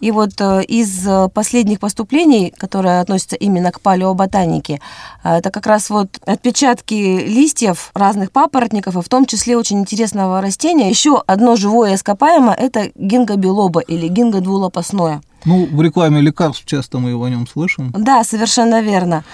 и 0.00 0.10
вот 0.10 0.40
э, 0.40 0.62
из 0.64 1.06
э, 1.06 1.28
последних 1.32 1.80
поступлений, 1.80 2.52
которые 2.56 3.00
относятся 3.00 3.36
именно 3.36 3.72
к 3.72 3.80
палеоботанике, 3.80 4.80
э, 5.24 5.36
это 5.36 5.50
как 5.50 5.66
раз 5.66 5.90
вот 5.90 6.20
отпечатки 6.26 6.94
листьев 7.26 7.90
разных 7.94 8.30
папоротников, 8.30 8.96
и 8.96 9.02
в 9.02 9.08
том 9.08 9.26
числе 9.26 9.56
очень 9.56 9.80
интересного 9.80 10.40
растения. 10.40 10.88
Еще 10.88 11.22
одно 11.26 11.56
живое 11.56 11.94
ископаемое– 11.94 12.54
это 12.58 12.90
гингобилоба 12.94 13.80
или 13.80 14.08
гингодвулопасное. 14.08 15.20
Ну, 15.44 15.66
в 15.70 15.82
рекламе 15.82 16.20
лекарств 16.20 16.64
часто 16.64 16.98
мы 16.98 17.10
его 17.10 17.24
о 17.24 17.30
нем 17.30 17.46
слышим. 17.46 17.92
Да, 17.96 18.24
совершенно 18.24 18.80
верно. 18.80 19.24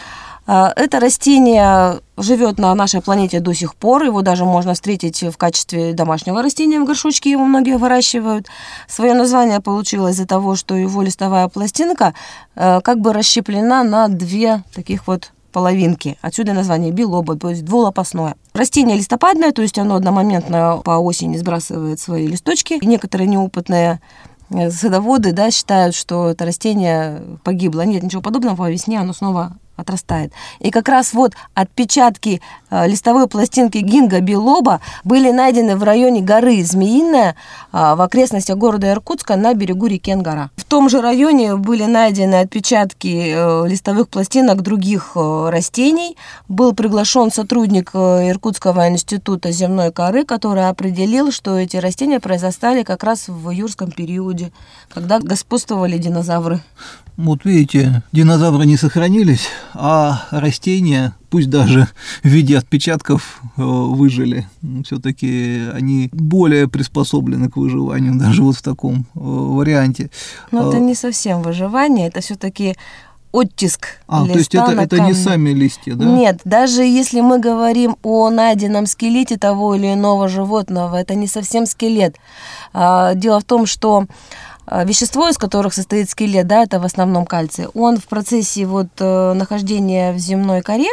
А, 0.46 0.72
это 0.76 1.00
растение 1.00 2.00
живет 2.16 2.58
на 2.58 2.74
нашей 2.74 3.00
планете 3.00 3.40
до 3.40 3.54
сих 3.54 3.74
пор. 3.74 4.04
Его 4.04 4.22
даже 4.22 4.44
можно 4.44 4.74
встретить 4.74 5.22
в 5.22 5.36
качестве 5.36 5.94
домашнего 5.94 6.42
растения 6.42 6.80
в 6.80 6.84
горшочке. 6.84 7.30
Его 7.30 7.44
многие 7.44 7.78
выращивают. 7.78 8.46
Свое 8.88 9.14
название 9.14 9.60
получилось 9.60 10.16
из-за 10.16 10.26
того, 10.26 10.56
что 10.56 10.74
его 10.74 11.02
листовая 11.02 11.48
пластинка 11.48 12.14
э, 12.54 12.80
как 12.82 13.00
бы 13.00 13.12
расщеплена 13.12 13.82
на 13.84 14.08
две 14.08 14.62
таких 14.74 15.06
вот 15.06 15.32
половинки. 15.52 16.18
Отсюда 16.20 16.52
название 16.52 16.90
билоба, 16.90 17.36
то 17.36 17.48
есть 17.48 17.64
двулопастное. 17.64 18.34
Растение 18.54 18.96
листопадное, 18.96 19.52
то 19.52 19.62
есть 19.62 19.78
оно 19.78 19.94
одномоментно 19.94 20.80
по 20.84 20.98
осени 20.98 21.36
сбрасывает 21.36 22.00
свои 22.00 22.26
листочки. 22.26 22.74
И 22.74 22.86
некоторые 22.86 23.28
неопытные 23.28 24.00
Э, 24.50 24.70
садоводы 24.70 25.32
да, 25.32 25.50
считают, 25.50 25.94
что 25.94 26.30
это 26.30 26.44
растение 26.44 27.22
погибло. 27.42 27.82
Нет, 27.82 28.02
ничего 28.02 28.22
подобного, 28.22 28.56
по 28.56 28.70
весне 28.70 29.00
оно 29.00 29.12
снова 29.12 29.56
отрастает. 29.76 30.32
И 30.60 30.70
как 30.70 30.88
раз 30.88 31.12
вот 31.12 31.32
отпечатки 31.54 32.40
э, 32.70 32.88
листовой 32.88 33.26
пластинки 33.26 33.78
гинга 33.78 34.20
билоба 34.20 34.80
были 35.02 35.30
найдены 35.30 35.76
в 35.76 35.82
районе 35.82 36.20
горы 36.20 36.62
Змеиная 36.62 37.30
э, 37.72 37.94
в 37.94 38.00
окрестностях 38.00 38.56
города 38.56 38.90
Иркутска 38.90 39.36
на 39.36 39.54
берегу 39.54 39.86
реки 39.86 40.10
Ангара. 40.10 40.50
В 40.56 40.64
том 40.64 40.88
же 40.88 41.00
районе 41.00 41.56
были 41.56 41.84
найдены 41.84 42.36
отпечатки 42.36 43.32
э, 43.34 43.68
листовых 43.68 44.08
пластинок 44.08 44.62
других 44.62 45.12
э, 45.16 45.48
растений. 45.50 46.16
Был 46.48 46.74
приглашен 46.74 47.30
сотрудник 47.30 47.94
Иркутского 47.94 48.88
института 48.88 49.50
земной 49.50 49.90
коры, 49.92 50.24
который 50.24 50.68
определил, 50.68 51.32
что 51.32 51.58
эти 51.58 51.76
растения 51.76 52.20
произрастали 52.20 52.82
как 52.82 53.02
раз 53.02 53.28
в 53.28 53.50
юрском 53.50 53.90
периоде, 53.90 54.52
когда 54.88 55.18
господствовали 55.18 55.98
динозавры. 55.98 56.60
Вот 57.16 57.44
видите, 57.44 58.02
динозавры 58.10 58.66
не 58.66 58.76
сохранились, 58.76 59.48
а 59.72 60.26
растения, 60.30 61.14
пусть 61.30 61.48
даже 61.48 61.86
в 62.24 62.28
виде 62.28 62.58
отпечатков, 62.58 63.40
э, 63.56 63.62
выжили. 63.62 64.48
Все-таки 64.84 65.62
они 65.72 66.10
более 66.12 66.66
приспособлены 66.66 67.48
к 67.48 67.56
выживанию, 67.56 68.18
даже 68.18 68.42
вот 68.42 68.56
в 68.56 68.62
таком 68.62 69.06
э, 69.14 69.20
варианте. 69.20 70.10
Но 70.50 70.68
это 70.68 70.80
не 70.80 70.96
совсем 70.96 71.42
выживание, 71.42 72.08
это 72.08 72.20
все-таки 72.20 72.74
оттиск 73.34 73.98
А, 74.06 74.22
листа 74.22 74.32
то 74.32 74.38
есть 74.38 74.54
это, 74.54 74.80
это 74.80 75.00
не 75.00 75.12
сами 75.12 75.50
листья, 75.50 75.94
да? 75.94 76.04
Нет, 76.04 76.40
даже 76.44 76.82
если 76.82 77.20
мы 77.20 77.40
говорим 77.40 77.96
о 78.02 78.30
найденном 78.30 78.86
скелете 78.86 79.36
того 79.36 79.74
или 79.74 79.92
иного 79.92 80.28
животного, 80.28 80.96
это 80.96 81.16
не 81.16 81.26
совсем 81.26 81.66
скелет. 81.66 82.16
А, 82.72 83.14
Дело 83.14 83.40
в 83.40 83.44
том, 83.44 83.66
что 83.66 84.04
а, 84.04 84.06
вещество, 84.66 85.28
из 85.28 85.38
которых 85.38 85.74
состоит 85.74 86.10
скелет, 86.10 86.46
да, 86.46 86.62
это 86.62 86.80
в 86.80 86.84
основном 86.84 87.26
кальций, 87.26 87.66
он 87.74 87.98
в 87.98 88.04
процессе 88.04 88.66
вот 88.66 88.88
э, 88.98 89.32
нахождения 89.34 90.12
в 90.12 90.18
земной 90.18 90.62
коре 90.62 90.90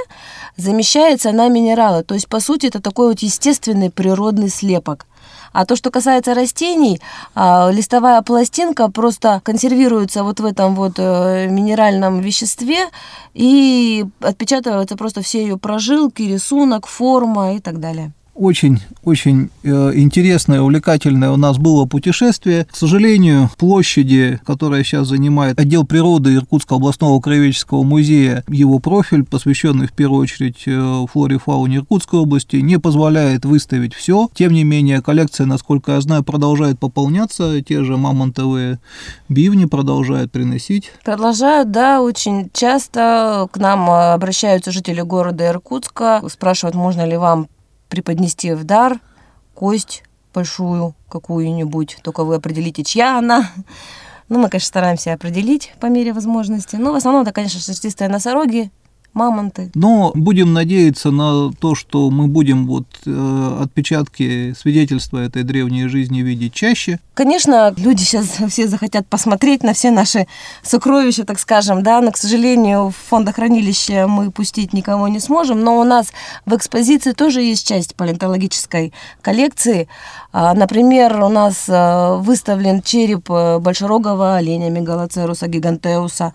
замещается 0.58 1.32
на 1.32 1.48
минералы. 1.50 2.04
То 2.04 2.14
есть, 2.14 2.28
по 2.28 2.40
сути, 2.40 2.68
это 2.68 2.82
такой 2.82 3.10
вот 3.10 3.20
естественный 3.20 3.90
природный 3.90 4.50
слепок. 4.50 5.06
А 5.54 5.66
то, 5.66 5.76
что 5.76 5.92
касается 5.92 6.34
растений, 6.34 7.02
а, 7.36 7.70
листовая 7.72 8.22
пластинка 8.22 8.90
просто 8.90 9.42
консервируется 9.44 10.24
вот 10.24 10.40
в 10.40 10.46
этом 10.46 10.76
вот 10.76 10.94
э, 10.98 11.48
минеральном 11.50 12.22
веществе 12.22 12.88
и 13.34 14.06
отпечатываются 14.22 14.96
просто 14.96 15.22
все 15.22 15.42
ее 15.42 15.58
прожилки, 15.58 16.22
рисунок, 16.22 16.88
форма 16.88 17.56
и 17.56 17.60
так 17.60 17.80
далее. 17.80 18.14
Очень, 18.42 18.80
очень 19.04 19.52
э, 19.62 19.92
интересное, 19.94 20.62
увлекательное 20.62 21.30
у 21.30 21.38
нас 21.38 21.60
было 21.60 21.86
путешествие. 21.86 22.66
К 22.72 22.76
сожалению, 22.76 23.52
площади, 23.56 24.40
которая 24.44 24.84
сейчас 24.84 25.10
занимает 25.10 25.60
отдел 25.60 25.86
природы 25.86 26.34
Иркутского 26.34 26.78
областного 26.80 27.22
краеведческого 27.22 27.84
музея, 27.84 28.44
его 28.48 28.80
профиль, 28.80 29.26
посвященный 29.26 29.86
в 29.86 29.92
первую 29.92 30.24
очередь 30.24 30.64
э, 30.66 31.06
флоре 31.12 31.36
и 31.36 31.38
фауне 31.38 31.78
Иркутской 31.78 32.20
области, 32.20 32.56
не 32.56 32.80
позволяет 32.80 33.46
выставить 33.46 33.94
все. 33.94 34.28
Тем 34.34 34.54
не 34.54 34.64
менее, 34.64 35.04
коллекция, 35.04 35.46
насколько 35.46 35.92
я 35.92 36.02
знаю, 36.02 36.24
продолжает 36.24 36.80
пополняться. 36.80 37.62
Те 37.62 37.84
же 37.84 37.96
мамонтовые 37.96 38.80
бивни 39.30 39.66
продолжают 39.66 40.32
приносить. 40.32 40.92
Продолжают, 41.06 41.70
да, 41.70 42.02
очень 42.02 42.50
часто 42.54 43.48
к 43.52 43.58
нам 43.60 43.88
э, 43.88 44.14
обращаются 44.14 44.72
жители 44.72 45.02
города 45.02 45.46
Иркутска, 45.48 46.24
спрашивают, 46.28 46.76
можно 46.76 47.06
ли 47.06 47.18
вам 47.18 47.48
преподнести 47.92 48.54
в 48.54 48.64
дар 48.64 49.00
кость 49.54 50.04
большую 50.34 50.96
какую-нибудь, 51.10 51.98
только 52.02 52.24
вы 52.24 52.36
определите, 52.36 52.84
чья 52.84 53.20
она. 53.20 53.52
Ну, 54.30 54.40
мы, 54.40 54.48
конечно, 54.48 54.68
стараемся 54.68 55.12
определить 55.12 55.74
по 55.82 55.88
мере 55.88 56.14
возможности. 56.14 56.78
Но 56.78 56.94
в 56.94 56.96
основном 56.96 57.24
это, 57.24 57.34
конечно, 57.34 57.60
шерстистые 57.60 58.08
носороги, 58.08 58.72
мамонты. 59.14 59.72
Но 59.76 60.12
будем 60.16 60.54
надеяться 60.54 61.12
на 61.12 61.52
то, 61.52 61.76
что 61.76 62.10
мы 62.10 62.28
будем 62.28 62.68
вот 62.68 62.86
э, 63.06 63.58
отпечатки 63.62 64.54
свидетельства 64.58 65.18
этой 65.20 65.44
древней 65.44 65.88
жизни 65.88 66.22
видеть 66.22 66.54
чаще. 66.54 67.00
Конечно, 67.14 67.74
люди 67.76 68.04
сейчас 68.04 68.28
все 68.50 68.68
захотят 68.68 69.08
посмотреть 69.08 69.64
на 69.64 69.74
все 69.74 69.92
наши 69.92 70.28
сокровища, 70.64 71.26
так 71.26 71.40
скажем, 71.40 71.84
да, 71.84 72.00
но, 72.02 72.12
к 72.12 72.18
сожалению, 72.18 72.90
в 72.90 72.96
фондохранилище 73.10 74.08
мы 74.08 74.32
пустить 74.32 74.74
никого 74.74 75.08
не 75.08 75.20
сможем, 75.20 75.62
но 75.62 75.80
у 75.80 75.84
нас 75.84 76.08
в 76.46 76.56
экспозиции 76.56 77.12
тоже 77.12 77.42
есть 77.42 77.68
часть 77.68 77.96
палеонтологической 77.96 78.94
коллекции. 79.22 79.88
А, 80.32 80.54
Например, 80.54 81.24
у 81.24 81.30
нас 81.30 81.66
э, 81.68 82.16
выставлен 82.20 82.82
череп 82.82 83.30
э, 83.32 83.60
большерогого 83.60 84.36
оленя 84.36 84.70
Мегалоцеруса 84.70 85.48
гигантеуса, 85.48 86.34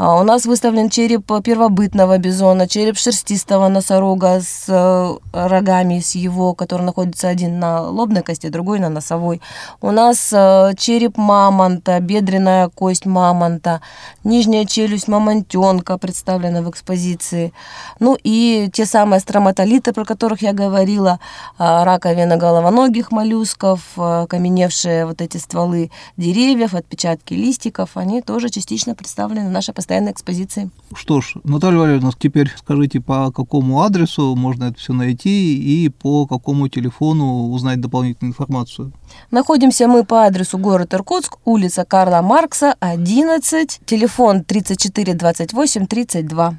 У 0.00 0.22
нас 0.22 0.46
выставлен 0.46 0.90
череп 0.90 1.26
первобытного 1.42 2.18
бизона, 2.18 2.68
череп 2.68 2.96
шерстистого 2.96 3.66
носорога 3.66 4.40
с 4.40 4.66
э, 4.68 5.16
рогами, 5.32 5.98
с 5.98 6.14
его, 6.14 6.54
который 6.54 6.82
находится 6.82 7.26
один 7.26 7.58
на 7.58 7.82
лобной 7.82 8.22
кости, 8.22 8.48
другой 8.48 8.78
на 8.78 8.90
носовой. 8.90 9.40
У 9.80 9.90
нас 9.90 10.32
э, 10.32 10.74
череп 10.78 11.16
мамонта, 11.16 11.98
бедренная 11.98 12.68
кость 12.68 13.06
мамонта, 13.06 13.80
нижняя 14.22 14.66
челюсть 14.66 15.08
мамонтенка 15.08 15.98
представлена 15.98 16.62
в 16.62 16.70
экспозиции. 16.70 17.52
Ну 17.98 18.16
и 18.22 18.70
те 18.72 18.86
самые 18.86 19.18
строматолиты, 19.18 19.92
про 19.92 20.04
которых 20.04 20.42
я 20.42 20.52
говорила, 20.52 21.18
а, 21.58 21.84
раковина 21.84 22.36
головоногих 22.36 23.10
моллюсков, 23.10 23.80
а, 23.96 24.28
каменевшие 24.28 25.06
вот 25.06 25.20
эти 25.20 25.38
стволы 25.38 25.90
деревьев, 26.16 26.74
отпечатки 26.74 27.34
листиков, 27.34 27.96
они 27.96 28.22
тоже 28.22 28.48
частично 28.48 28.94
представлены 28.94 29.48
в 29.48 29.52
нашей 29.52 29.74
постоянной 29.88 30.12
экспозиции. 30.12 30.70
Что 30.94 31.22
ж, 31.22 31.34
Наталья 31.44 31.78
Валерьевна, 31.78 32.10
теперь 32.18 32.50
скажите, 32.56 33.00
по 33.00 33.32
какому 33.32 33.80
адресу 33.80 34.36
можно 34.36 34.64
это 34.64 34.78
все 34.78 34.92
найти 34.92 35.56
и 35.56 35.88
по 35.88 36.26
какому 36.26 36.68
телефону 36.68 37.48
узнать 37.50 37.80
дополнительную 37.80 38.32
информацию? 38.32 38.92
Находимся 39.30 39.88
мы 39.88 40.04
по 40.04 40.26
адресу 40.26 40.58
город 40.58 40.92
Иркутск, 40.92 41.38
улица 41.46 41.86
Карла 41.86 42.20
Маркса, 42.20 42.74
11, 42.80 43.80
телефон 43.86 44.44
34 44.44 45.14
28 45.14 45.86
32. 45.86 46.58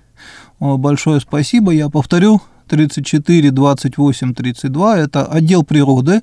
О, 0.60 0.78
Большое 0.78 1.20
спасибо. 1.20 1.72
Я 1.72 1.90
повторю, 1.90 2.42
34 2.70 3.52
28 3.52 4.34
32. 4.34 4.98
Это 5.00 5.26
отдел 5.26 5.64
природы 5.64 6.22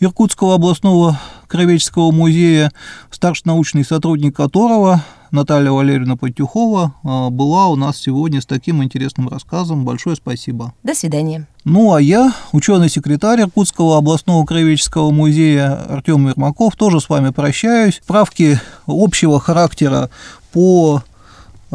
Иркутского 0.00 0.56
областного 0.56 1.18
краеведческого 1.46 2.10
музея, 2.10 2.72
старший 3.10 3.44
научный 3.46 3.84
сотрудник 3.84 4.36
которого 4.36 5.02
Наталья 5.34 5.72
Валерьевна 5.72 6.16
Патюхова 6.16 6.94
а, 7.02 7.30
была 7.30 7.66
у 7.66 7.74
нас 7.74 7.96
сегодня 7.96 8.40
с 8.40 8.46
таким 8.46 8.84
интересным 8.84 9.28
рассказом. 9.28 9.84
Большое 9.84 10.14
спасибо. 10.14 10.74
До 10.84 10.94
свидания. 10.94 11.48
Ну 11.64 11.92
а 11.92 12.00
я, 12.00 12.32
ученый-секретарь 12.52 13.40
Иркутского 13.40 13.98
областного 13.98 14.46
краеведческого 14.46 15.10
музея 15.10 15.74
Артем 15.88 16.28
Ермаков, 16.28 16.76
тоже 16.76 17.00
с 17.00 17.08
вами 17.08 17.30
прощаюсь. 17.30 18.00
Справки 18.02 18.60
общего 18.86 19.40
характера 19.40 20.08
по 20.52 21.02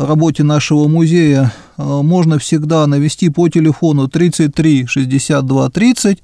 работе 0.05 0.43
нашего 0.43 0.88
музея 0.88 1.51
э, 1.77 1.83
можно 1.83 2.39
всегда 2.39 2.88
навести 2.88 3.29
по 3.29 3.49
телефону 3.49 4.07
33 4.07 4.85
62 4.88 5.69
30 5.69 6.23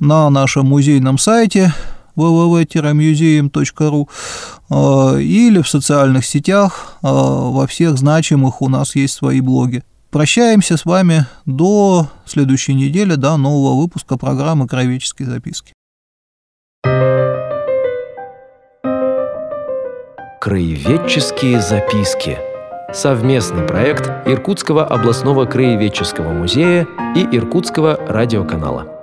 на 0.00 0.30
нашем 0.30 0.66
музейном 0.66 1.18
сайте 1.18 1.72
www-museum.ru 2.16 4.08
э, 4.70 5.20
или 5.22 5.62
в 5.62 5.68
социальных 5.68 6.24
сетях, 6.26 6.96
э, 7.02 7.06
во 7.08 7.66
всех 7.66 7.98
значимых 7.98 8.62
у 8.62 8.68
нас 8.68 8.94
есть 8.96 9.14
свои 9.14 9.40
блоги. 9.40 9.82
Прощаемся 10.10 10.76
с 10.76 10.84
вами 10.84 11.26
до 11.44 12.08
следующей 12.24 12.74
недели, 12.74 13.16
до 13.16 13.36
нового 13.36 13.80
выпуска 13.80 14.16
программы 14.16 14.68
«Краеведческие 14.68 15.28
записки». 15.28 15.72
Краеведческие 20.40 21.60
записки. 21.60 22.38
Совместный 22.94 23.66
проект 23.66 24.08
Иркутского 24.24 24.86
областного 24.86 25.46
краеведческого 25.46 26.30
музея 26.32 26.86
и 27.16 27.36
Иркутского 27.36 27.98
радиоканала. 28.06 28.93